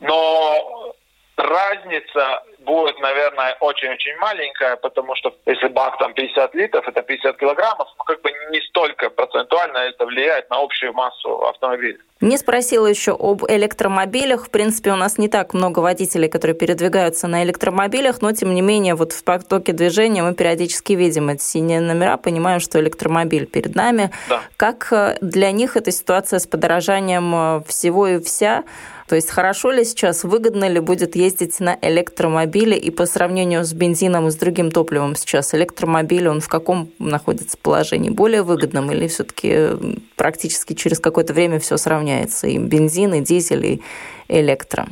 Но 0.00 0.94
разница 1.36 2.42
будет, 2.66 2.98
наверное, 3.00 3.56
очень-очень 3.60 4.16
маленькая, 4.16 4.76
потому 4.76 5.14
что 5.14 5.34
если 5.46 5.68
бак 5.68 5.98
там 5.98 6.12
50 6.12 6.54
литров, 6.54 6.86
это 6.86 7.02
50 7.02 7.36
килограммов, 7.38 7.88
ну 7.96 8.04
как 8.04 8.20
бы 8.22 8.30
не 8.50 8.60
столько 8.68 9.08
процентуально 9.10 9.78
это 9.78 10.04
влияет 10.04 10.50
на 10.50 10.56
общую 10.58 10.92
массу 10.92 11.30
автомобиля. 11.46 11.98
Не 12.22 12.38
спросила 12.38 12.86
еще 12.86 13.12
об 13.12 13.44
электромобилях. 13.46 14.46
В 14.46 14.50
принципе, 14.50 14.90
у 14.90 14.96
нас 14.96 15.18
не 15.18 15.28
так 15.28 15.52
много 15.52 15.80
водителей, 15.80 16.30
которые 16.30 16.56
передвигаются 16.56 17.28
на 17.28 17.44
электромобилях, 17.44 18.22
но 18.22 18.32
тем 18.32 18.54
не 18.54 18.62
менее 18.62 18.94
вот 18.94 19.12
в 19.12 19.22
потоке 19.22 19.72
движения 19.72 20.22
мы 20.22 20.34
периодически 20.34 20.94
видим 20.94 21.28
эти 21.28 21.42
синие 21.42 21.80
номера, 21.80 22.16
понимаем, 22.16 22.60
что 22.60 22.80
электромобиль 22.80 23.46
перед 23.46 23.74
нами. 23.74 24.10
Да. 24.30 24.40
Как 24.56 24.88
э, 24.92 25.18
для 25.20 25.50
них 25.50 25.76
эта 25.76 25.90
ситуация 25.90 26.38
с 26.38 26.46
подорожанием 26.46 27.34
э, 27.34 27.62
всего 27.68 28.06
и 28.06 28.18
вся? 28.18 28.64
То 29.08 29.14
есть 29.14 29.30
хорошо 29.30 29.70
ли 29.70 29.84
сейчас, 29.84 30.24
выгодно 30.24 30.68
ли 30.68 30.80
будет 30.80 31.14
ездить 31.16 31.60
на 31.60 31.78
электромобиле 31.80 32.55
и 32.64 32.90
по 32.90 33.06
сравнению 33.06 33.64
с 33.64 33.72
бензином 33.72 34.28
и 34.28 34.30
с 34.30 34.36
другим 34.36 34.70
топливом 34.70 35.14
сейчас 35.14 35.54
электромобиль, 35.54 36.28
он 36.28 36.40
в 36.40 36.48
каком 36.48 36.90
находится 36.98 37.58
положении? 37.58 38.10
Более 38.10 38.42
выгодном 38.42 38.90
или 38.90 39.06
все-таки 39.08 39.50
э, 39.52 39.76
практически 40.16 40.74
через 40.74 41.00
какое-то 41.00 41.32
время 41.32 41.58
все 41.58 41.76
сравняется? 41.76 42.46
И 42.46 42.58
бензин, 42.58 43.14
и 43.14 43.20
дизель, 43.20 43.66
и 43.66 43.82
электро? 44.28 44.86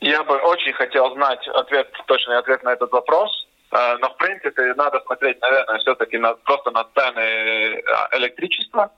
Я 0.00 0.22
бы 0.24 0.36
очень 0.36 0.72
хотел 0.72 1.12
знать 1.14 1.46
ответ, 1.48 1.88
точный 2.06 2.38
ответ 2.38 2.62
на 2.62 2.72
этот 2.72 2.90
вопрос. 2.92 3.46
Но, 3.72 4.08
в 4.08 4.16
принципе, 4.18 4.72
надо 4.74 5.00
смотреть, 5.04 5.40
наверное, 5.40 5.78
все-таки 5.78 6.16
на, 6.16 6.34
просто 6.34 6.70
на 6.70 6.84
цены 6.94 7.82
электричества 8.12 8.92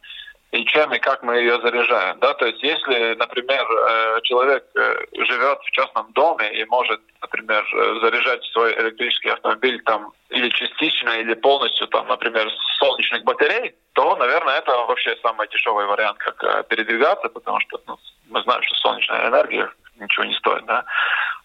и 0.57 0.64
чем 0.64 0.92
и 0.92 0.99
как 0.99 1.23
мы 1.23 1.37
ее 1.37 1.61
заряжаем. 1.61 2.19
Да? 2.21 2.35
То 2.35 2.47
есть 2.47 2.62
если, 2.62 3.14
например, 3.14 3.64
э, 3.71 4.21
человек 4.23 4.64
э, 4.75 4.97
живет 5.25 5.59
в 5.61 5.71
частном 5.71 6.12
доме 6.12 6.53
и 6.61 6.64
может, 6.64 7.01
например, 7.21 7.64
э, 7.75 7.99
заряжать 8.01 8.45
свой 8.53 8.73
электрический 8.75 9.31
автомобиль 9.31 9.83
там 9.85 10.12
или 10.31 10.49
частично, 10.51 11.11
или 11.21 11.35
полностью, 11.35 11.87
там, 11.88 12.09
например, 12.09 12.51
с 12.51 12.79
солнечных 12.79 13.25
батарей, 13.25 13.75
то, 13.92 14.16
наверное, 14.16 14.59
это 14.59 14.73
вообще 14.73 15.16
самый 15.23 15.49
дешевый 15.49 15.87
вариант, 15.87 16.19
как 16.19 16.69
передвигаться, 16.69 17.29
потому 17.29 17.61
что 17.61 17.81
ну, 17.87 17.99
мы 18.31 18.42
знаем, 18.42 18.62
что 18.62 18.75
солнечная 18.77 19.29
энергия 19.29 19.71
ничего 19.99 20.25
не 20.25 20.35
стоит. 20.35 20.64
Да? 20.66 20.85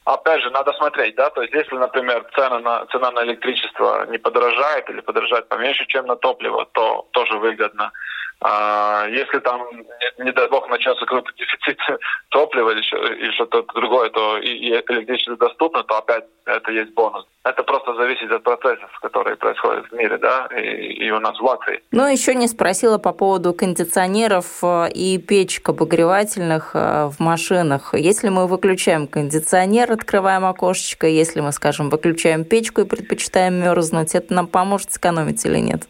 Опять 0.05 0.41
же, 0.41 0.49
надо 0.49 0.73
смотреть, 0.73 1.15
да, 1.15 1.29
то 1.29 1.43
есть 1.43 1.53
если, 1.53 1.75
например, 1.75 2.25
цена 2.35 2.59
на, 2.59 2.85
цена 2.87 3.11
на 3.11 3.23
электричество 3.23 4.05
не 4.07 4.17
подорожает 4.17 4.89
или 4.89 4.99
подорожает 5.01 5.47
поменьше, 5.47 5.85
чем 5.85 6.07
на 6.07 6.15
топливо, 6.15 6.65
то 6.73 7.07
тоже 7.11 7.37
выгодно. 7.37 7.91
А 8.43 9.05
если 9.07 9.37
там, 9.39 9.61
не, 9.71 10.25
не 10.25 10.31
дай 10.31 10.49
бог, 10.49 10.67
начнется 10.67 11.05
какой-то 11.05 11.31
дефицит 11.37 11.77
топлива 12.29 12.71
или, 12.71 12.81
или 13.19 13.31
что-то 13.33 13.63
другое, 13.75 14.09
то 14.09 14.37
и, 14.39 14.49
и 14.49 14.69
электричество 14.71 15.37
доступно, 15.37 15.83
то 15.83 15.99
опять 15.99 16.25
это 16.45 16.71
есть 16.71 16.91
бонус. 16.93 17.25
Это 17.43 17.61
просто 17.61 17.93
зависит 17.93 18.31
от 18.31 18.43
процессов, 18.43 18.89
которые 18.99 19.35
происходят 19.35 19.85
в 19.85 19.93
мире, 19.93 20.17
да, 20.17 20.47
и, 20.57 21.05
и 21.05 21.11
у 21.11 21.19
нас 21.19 21.39
в 21.39 21.43
Латвии. 21.43 21.81
Ну, 21.91 22.07
еще 22.07 22.33
не 22.33 22.47
спросила 22.47 22.97
по 22.97 23.13
поводу 23.13 23.53
кондиционеров 23.53 24.63
э, 24.63 24.89
и 24.91 25.19
печек 25.19 25.69
обогревательных 25.69 26.71
э, 26.73 27.09
в 27.11 27.19
машинах. 27.19 27.93
Если 27.93 28.29
мы 28.29 28.47
выключаем 28.47 29.05
кондиционер, 29.05 29.91
открываем 29.91 30.45
окошечко, 30.45 31.05
если 31.05 31.41
мы, 31.41 31.51
скажем, 31.51 31.91
выключаем 31.91 32.43
печку 32.43 32.81
и 32.81 32.85
предпочитаем 32.85 33.53
мерзнуть, 33.53 34.15
это 34.15 34.33
нам 34.33 34.47
поможет 34.47 34.91
сэкономить 34.91 35.45
или 35.45 35.59
нет? 35.59 35.83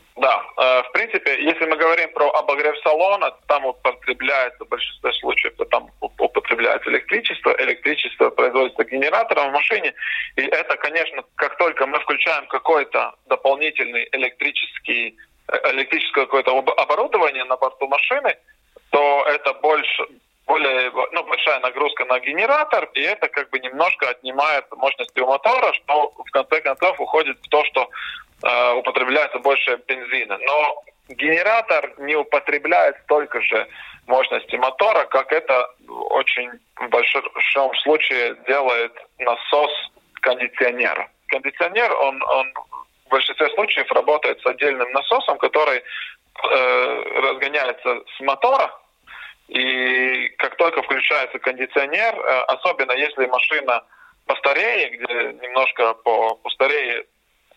В 0.84 0.92
принципе, 0.94 1.44
если 1.44 1.66
мы 1.66 1.76
говорим 1.76 2.12
про 2.14 2.30
обогрев 2.32 2.78
салона, 2.84 3.32
там 3.48 3.66
употребляется 3.66 4.64
в 4.64 4.70
большинстве 4.70 5.12
случаев, 5.14 5.54
там 5.70 5.90
употребляется 6.00 6.90
электричество, 6.90 7.56
электричество 7.60 8.30
производится 8.30 8.84
генератором 8.84 9.50
в 9.50 9.54
машине, 9.54 9.94
и 10.36 10.42
это, 10.42 10.78
конечно, 10.78 11.24
как 11.36 11.58
только 11.58 11.86
мы 11.88 12.00
включаем 12.00 12.48
какой-то 12.48 13.14
дополнительный 13.28 14.08
электрический 14.12 15.18
э, 15.48 15.72
электрическое 15.72 16.26
какое-то 16.26 16.58
оборудование 16.58 17.44
на 17.46 17.58
борту 17.58 17.88
машины, 17.88 18.38
то 18.92 19.26
это 19.28 19.54
больше, 19.56 20.06
более 20.52 20.92
ну, 21.14 21.24
большая 21.24 21.62
нагрузка 21.62 22.04
на 22.06 22.20
генератор, 22.20 22.90
и 22.94 23.02
это 23.02 23.30
как 23.30 23.50
бы 23.52 23.60
немножко 23.60 24.10
отнимает 24.10 24.66
мощности 24.76 25.22
у 25.22 25.28
мотора, 25.28 25.72
что 25.74 26.12
в 26.18 26.32
конце 26.32 26.60
концов 26.60 27.00
уходит 27.00 27.38
в 27.42 27.48
то, 27.48 27.64
что 27.64 27.90
э, 28.44 28.74
употребляется 28.74 29.40
больше 29.40 29.80
бензина. 29.88 30.38
Но 30.40 30.84
генератор 31.08 31.94
не 32.00 32.16
употребляет 32.16 32.98
столько 33.04 33.42
же 33.42 33.66
мощности 34.08 34.58
мотора, 34.58 35.06
как 35.06 35.32
это 35.32 35.70
очень 36.10 36.52
в 36.76 36.90
большом 36.90 37.74
случае 37.84 38.36
делает 38.46 38.92
насос 39.20 39.72
кондиционера. 40.16 41.10
Кондиционер, 41.28 41.94
он, 41.94 42.22
он 42.24 42.54
в 43.06 43.10
большинстве 43.10 43.48
случаев 43.56 43.90
работает 43.94 44.42
с 44.42 44.46
отдельным 44.46 44.92
насосом, 44.92 45.38
который 45.38 45.78
э, 45.80 47.04
разгоняется 47.22 48.04
с 48.18 48.20
мотора, 48.20 48.81
и 49.52 50.30
как 50.38 50.56
только 50.56 50.82
включается 50.82 51.38
кондиционер, 51.40 52.16
э, 52.16 52.42
особенно 52.48 52.94
если 52.94 53.26
машина 53.26 53.84
постарее, 54.26 54.90
где 54.92 55.34
немножко 55.46 55.94
по, 55.94 56.36
постарее 56.36 57.06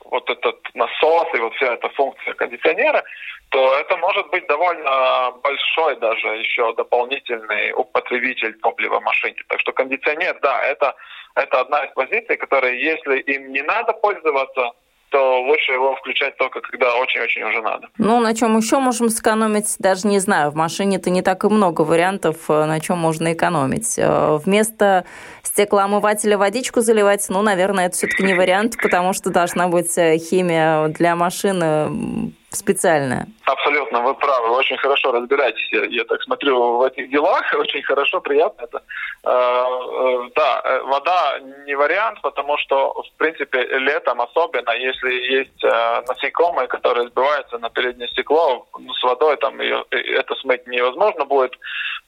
вот 0.04 0.28
этот 0.28 0.57
насос 0.74 1.28
и 1.35 1.38
вот 1.38 1.54
вся 1.54 1.74
эта 1.74 1.88
функция 1.90 2.35
кондиционера, 2.35 3.04
то 3.50 3.78
это 3.78 3.96
может 3.98 4.28
быть 4.30 4.44
довольно 4.48 5.30
большой 5.42 5.96
даже 6.00 6.26
еще 6.38 6.74
дополнительный 6.74 7.72
употребитель 7.72 8.59
топлива 8.59 8.98
в 8.98 9.04
машине. 9.04 9.37
Так 9.48 9.61
что 9.61 9.72
кондиционер, 9.72 10.37
да, 10.42 10.64
это, 10.64 10.96
это 11.37 11.61
одна 11.61 11.85
из 11.85 11.92
позиций, 11.92 12.37
которая, 12.37 12.72
если 12.72 13.20
им 13.20 13.52
не 13.52 13.62
надо 13.62 13.92
пользоваться, 13.92 14.72
то 15.14 15.42
лучше 15.42 15.70
его 15.70 15.94
включать 15.94 16.37
только 16.38 16.61
когда 16.61 16.96
очень-очень 16.96 17.44
уже 17.44 17.62
надо. 17.62 17.87
Ну, 17.98 18.18
на 18.18 18.35
чем 18.35 18.57
еще 18.57 18.81
можем 18.81 19.11
сэкономить, 19.11 19.77
даже 19.79 20.09
не 20.09 20.18
знаю. 20.18 20.50
В 20.50 20.57
машине-то 20.57 21.09
не 21.09 21.22
так 21.22 21.44
и 21.44 21.48
много 21.48 21.83
вариантов, 21.83 22.37
э, 22.48 22.64
на 22.64 22.81
чем 22.81 22.98
можно 22.98 23.33
экономить. 23.33 23.94
Э, 23.96 24.38
вместо 24.44 25.05
стеклоомывателя 25.46 26.37
водичку 26.37 26.80
заливать, 26.80 27.26
ну, 27.28 27.42
наверное, 27.42 27.87
это 27.87 27.96
все-таки 27.96 28.22
не 28.22 28.35
вариант, 28.35 28.76
потому 28.83 29.12
что 29.12 29.30
должна 29.30 29.68
быть 29.68 29.96
э, 29.98 30.18
химия 30.18 30.88
для 30.88 31.14
машины 31.16 32.33
специальная. 32.54 33.26
Абсолютно, 33.44 34.00
вы 34.00 34.14
правы, 34.14 34.48
вы 34.48 34.57
очень 34.57 34.76
хорошо 34.76 35.12
разбираетесь. 35.12 35.68
Я, 35.72 35.85
я 35.85 36.04
так 36.04 36.22
смотрю 36.22 36.76
в 36.76 36.83
этих 36.83 37.11
делах, 37.11 37.42
очень 37.59 37.83
хорошо, 37.83 38.20
приятно 38.20 38.62
это. 38.62 38.83
Э, 39.24 39.30
э, 39.30 40.30
да, 40.35 40.61
э, 40.64 40.80
вода 40.83 41.38
не 41.66 41.74
вариант, 41.74 42.20
потому 42.22 42.57
что, 42.59 42.92
в 43.02 43.18
принципе, 43.18 43.64
летом 43.78 44.20
особенно, 44.20 44.70
если 44.70 45.12
есть 45.38 45.64
э, 45.64 46.02
насекомые, 46.09 46.68
которые 46.68 47.09
сбиваются 47.09 47.59
на 47.59 47.70
переднее 47.70 48.09
стекло, 48.09 48.66
ну, 48.78 48.92
с 48.92 49.02
водой 49.02 49.37
там 49.37 49.61
ее, 49.61 49.85
это 49.90 50.35
смыть 50.37 50.66
невозможно 50.66 51.24
будет. 51.24 51.57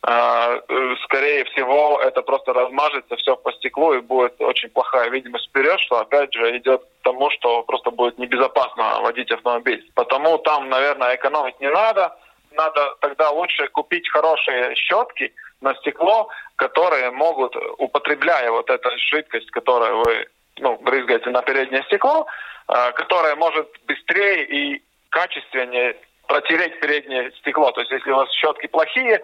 Э, 0.06 0.60
скорее 1.04 1.44
всего, 1.46 2.00
это 2.00 2.22
просто 2.22 2.52
размажется 2.52 3.16
все 3.26 3.36
по 3.36 3.52
стеклу 3.52 3.94
и 3.94 4.00
будет 4.00 4.40
очень 4.40 4.70
плохая 4.70 5.10
видимость 5.10 5.48
вперед, 5.48 5.80
что 5.80 5.98
опять 5.98 6.32
же 6.32 6.56
идет 6.58 6.82
к 6.82 7.02
тому, 7.02 7.28
что 7.30 7.62
просто 7.64 7.90
будет 7.90 8.18
небезопасно 8.18 9.00
водить 9.00 9.32
автомобиль. 9.32 9.84
Потому 9.94 10.38
там, 10.38 10.68
наверное, 10.68 11.16
экономить 11.16 11.60
не 11.60 11.70
надо. 11.70 12.16
Надо 12.52 12.94
тогда 13.00 13.30
лучше 13.30 13.68
купить 13.68 14.08
хорошие 14.08 14.74
щетки 14.76 15.34
на 15.60 15.74
стекло, 15.74 16.28
которые 16.54 17.10
могут, 17.10 17.56
употребляя 17.78 18.50
вот 18.50 18.70
эту 18.70 18.88
жидкость, 19.10 19.50
которую 19.50 20.04
вы 20.04 20.26
ну, 20.58 20.76
брызгаете 20.76 21.30
на 21.30 21.42
переднее 21.42 21.82
стекло, 21.84 22.26
э, 22.68 22.92
которая 22.92 23.34
может 23.34 23.68
быстрее 23.86 24.44
и 24.44 24.82
качественнее 25.10 25.96
протереть 26.28 26.78
переднее 26.80 27.32
стекло. 27.40 27.72
То 27.72 27.80
есть 27.80 27.92
если 27.92 28.10
у 28.10 28.16
вас 28.16 28.30
щетки 28.32 28.68
плохие, 28.68 29.20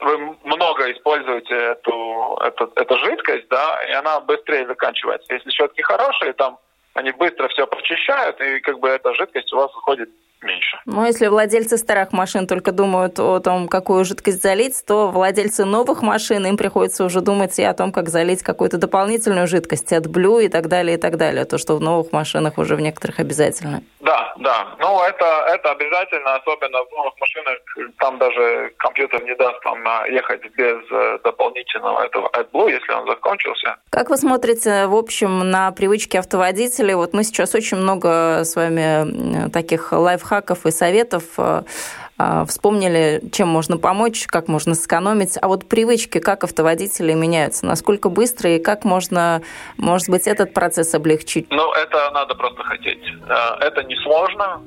вы 0.00 0.36
много 0.44 0.92
используете 0.92 1.54
эту, 1.54 2.38
эту, 2.42 2.72
эту 2.76 2.98
жидкость, 2.98 3.48
да, 3.48 3.82
и 3.88 3.92
она 3.92 4.20
быстрее 4.20 4.66
заканчивается. 4.66 5.32
Если 5.32 5.50
щетки 5.50 5.80
хорошие, 5.80 6.32
там 6.34 6.58
они 6.94 7.12
быстро 7.12 7.48
все 7.48 7.66
прочищают, 7.66 8.40
и 8.40 8.60
как 8.60 8.78
бы 8.78 8.88
эта 8.88 9.14
жидкость 9.14 9.52
у 9.52 9.56
вас 9.56 9.74
выходит 9.74 10.10
меньше. 10.42 10.78
Ну, 10.86 11.04
если 11.04 11.26
владельцы 11.26 11.76
старых 11.78 12.12
машин 12.12 12.46
только 12.46 12.72
думают 12.72 13.18
о 13.18 13.40
том, 13.40 13.68
какую 13.68 14.04
жидкость 14.04 14.42
залить, 14.42 14.84
то 14.86 15.08
владельцы 15.08 15.64
новых 15.64 16.02
машин, 16.02 16.46
им 16.46 16.56
приходится 16.56 17.04
уже 17.04 17.20
думать 17.20 17.58
и 17.58 17.62
о 17.62 17.74
том, 17.74 17.92
как 17.92 18.08
залить 18.08 18.42
какую-то 18.42 18.78
дополнительную 18.78 19.46
жидкость 19.46 19.92
от 19.92 20.06
блю 20.06 20.38
и 20.38 20.48
так 20.48 20.68
далее, 20.68 20.96
и 20.96 21.00
так 21.00 21.16
далее. 21.16 21.44
То, 21.44 21.58
что 21.58 21.76
в 21.76 21.80
новых 21.80 22.12
машинах 22.12 22.58
уже 22.58 22.76
в 22.76 22.80
некоторых 22.80 23.18
обязательно. 23.18 23.82
Да, 24.00 24.34
да. 24.38 24.66
Ну, 24.78 25.02
это, 25.02 25.24
это 25.48 25.72
обязательно, 25.72 26.36
особенно 26.36 26.78
в 26.84 26.92
новых 26.92 27.14
машинах. 27.20 27.58
Там 27.98 28.18
даже 28.18 28.72
компьютер 28.78 29.24
не 29.24 29.34
даст 29.34 29.64
вам 29.64 29.78
ехать 30.10 30.42
без 30.56 30.78
э, 30.90 31.18
дополнительного 31.24 32.04
этого 32.04 32.28
AdBlue, 32.28 32.70
если 32.70 32.92
он 32.92 33.06
закончился. 33.06 33.76
Как 33.90 34.10
вы 34.10 34.16
смотрите, 34.16 34.86
в 34.86 34.94
общем, 34.94 35.50
на 35.50 35.72
привычки 35.72 36.16
автоводителей? 36.16 36.94
Вот 36.94 37.14
мы 37.14 37.24
сейчас 37.24 37.54
очень 37.54 37.78
много 37.78 38.44
с 38.44 38.54
вами 38.54 39.50
таких 39.50 39.92
лайфхаков 39.92 40.25
лайфхаков 40.26 40.66
и 40.66 40.70
советов 40.70 41.24
э, 41.38 41.62
э, 42.18 42.44
вспомнили, 42.46 43.22
чем 43.32 43.48
можно 43.48 43.78
помочь, 43.78 44.26
как 44.26 44.48
можно 44.48 44.74
сэкономить. 44.74 45.38
А 45.40 45.48
вот 45.48 45.68
привычки, 45.68 46.18
как 46.18 46.44
автоводители 46.44 47.12
меняются, 47.12 47.66
насколько 47.66 48.08
быстро 48.08 48.50
и 48.50 48.58
как 48.58 48.84
можно, 48.84 49.42
может 49.78 50.08
быть, 50.08 50.26
этот 50.26 50.52
процесс 50.52 50.94
облегчить? 50.94 51.46
Ну, 51.50 51.72
это 51.72 52.10
надо 52.12 52.34
просто 52.34 52.62
хотеть. 52.64 53.02
Э, 53.28 53.56
это 53.60 53.82
несложно, 53.84 54.62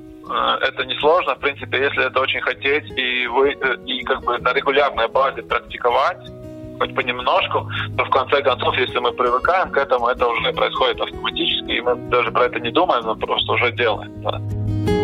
это 0.62 0.86
несложно, 0.86 1.34
в 1.36 1.39
принципе, 1.39 1.80
если 1.80 2.06
это 2.06 2.19
очень 2.19 2.41
хотеть 2.41 2.86
и 2.95 3.26
вы 3.26 3.58
и 3.88 4.04
как 4.04 4.24
бы 4.24 4.38
на 4.38 4.54
регулярной 4.54 5.08
базе 5.08 5.41
практиковать, 5.41 6.19
хоть 6.80 6.95
понемножку, 6.95 7.67
то 7.98 8.06
в 8.06 8.10
конце 8.12 8.43
концов, 8.43 8.78
если 8.78 9.00
мы 9.00 9.12
привыкаем 9.12 9.72
к 9.72 9.78
этому, 9.78 10.08
это 10.08 10.28
уже 10.28 10.54
происходит 10.54 11.02
автоматически, 11.02 11.72
и 11.72 11.82
мы 11.82 11.95
даже 12.10 12.32
про 12.32 12.45
это 12.45 12.60
не 12.60 12.72
думаем, 12.72 13.06
но 13.06 13.15
просто 13.15 13.54
уже 13.54 13.71
делаем. 13.71 14.12
Да. 14.21 14.98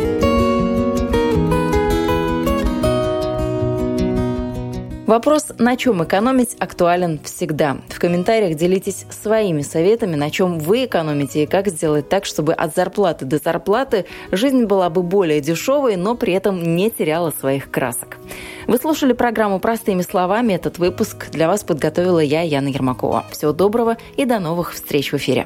Вопрос, 5.08 5.52
на 5.60 5.78
чем 5.78 6.04
экономить, 6.04 6.56
актуален 6.58 7.20
всегда. 7.24 7.78
В 7.90 8.00
комментариях 8.00 8.58
делитесь 8.58 9.06
своими 9.10 9.62
советами, 9.62 10.16
на 10.16 10.32
чем 10.32 10.58
вы 10.58 10.86
экономите 10.86 11.44
и 11.44 11.46
как 11.46 11.68
сделать 11.68 12.10
так, 12.10 12.26
чтобы 12.26 12.54
от 12.54 12.76
зарплаты 12.76 13.26
до 13.26 13.38
зарплаты 13.38 14.06
жизнь 14.32 14.66
была 14.66 14.90
бы 14.90 15.04
более 15.04 15.42
дешевой, 15.42 15.96
но 15.96 16.16
при 16.16 16.34
этом 16.34 16.76
не 16.76 16.90
теряла 16.90 17.30
своих 17.30 17.70
красок. 17.70 18.18
Вы 18.66 18.78
слушали 18.78 19.14
программу 19.14 19.60
«Простыми 19.60 20.02
словами». 20.02 20.54
Этот 20.54 20.80
выпуск 20.80 21.30
для 21.30 21.48
вас 21.48 21.64
подготовила 21.64 22.20
я, 22.20 22.42
Яна 22.42 22.70
Ермакова. 22.70 23.26
Всего 23.30 23.52
доброго 23.52 23.98
и 24.18 24.26
до 24.26 24.40
новых 24.40 24.74
встреч 24.74 25.12
в 25.12 25.18
эфире. 25.18 25.46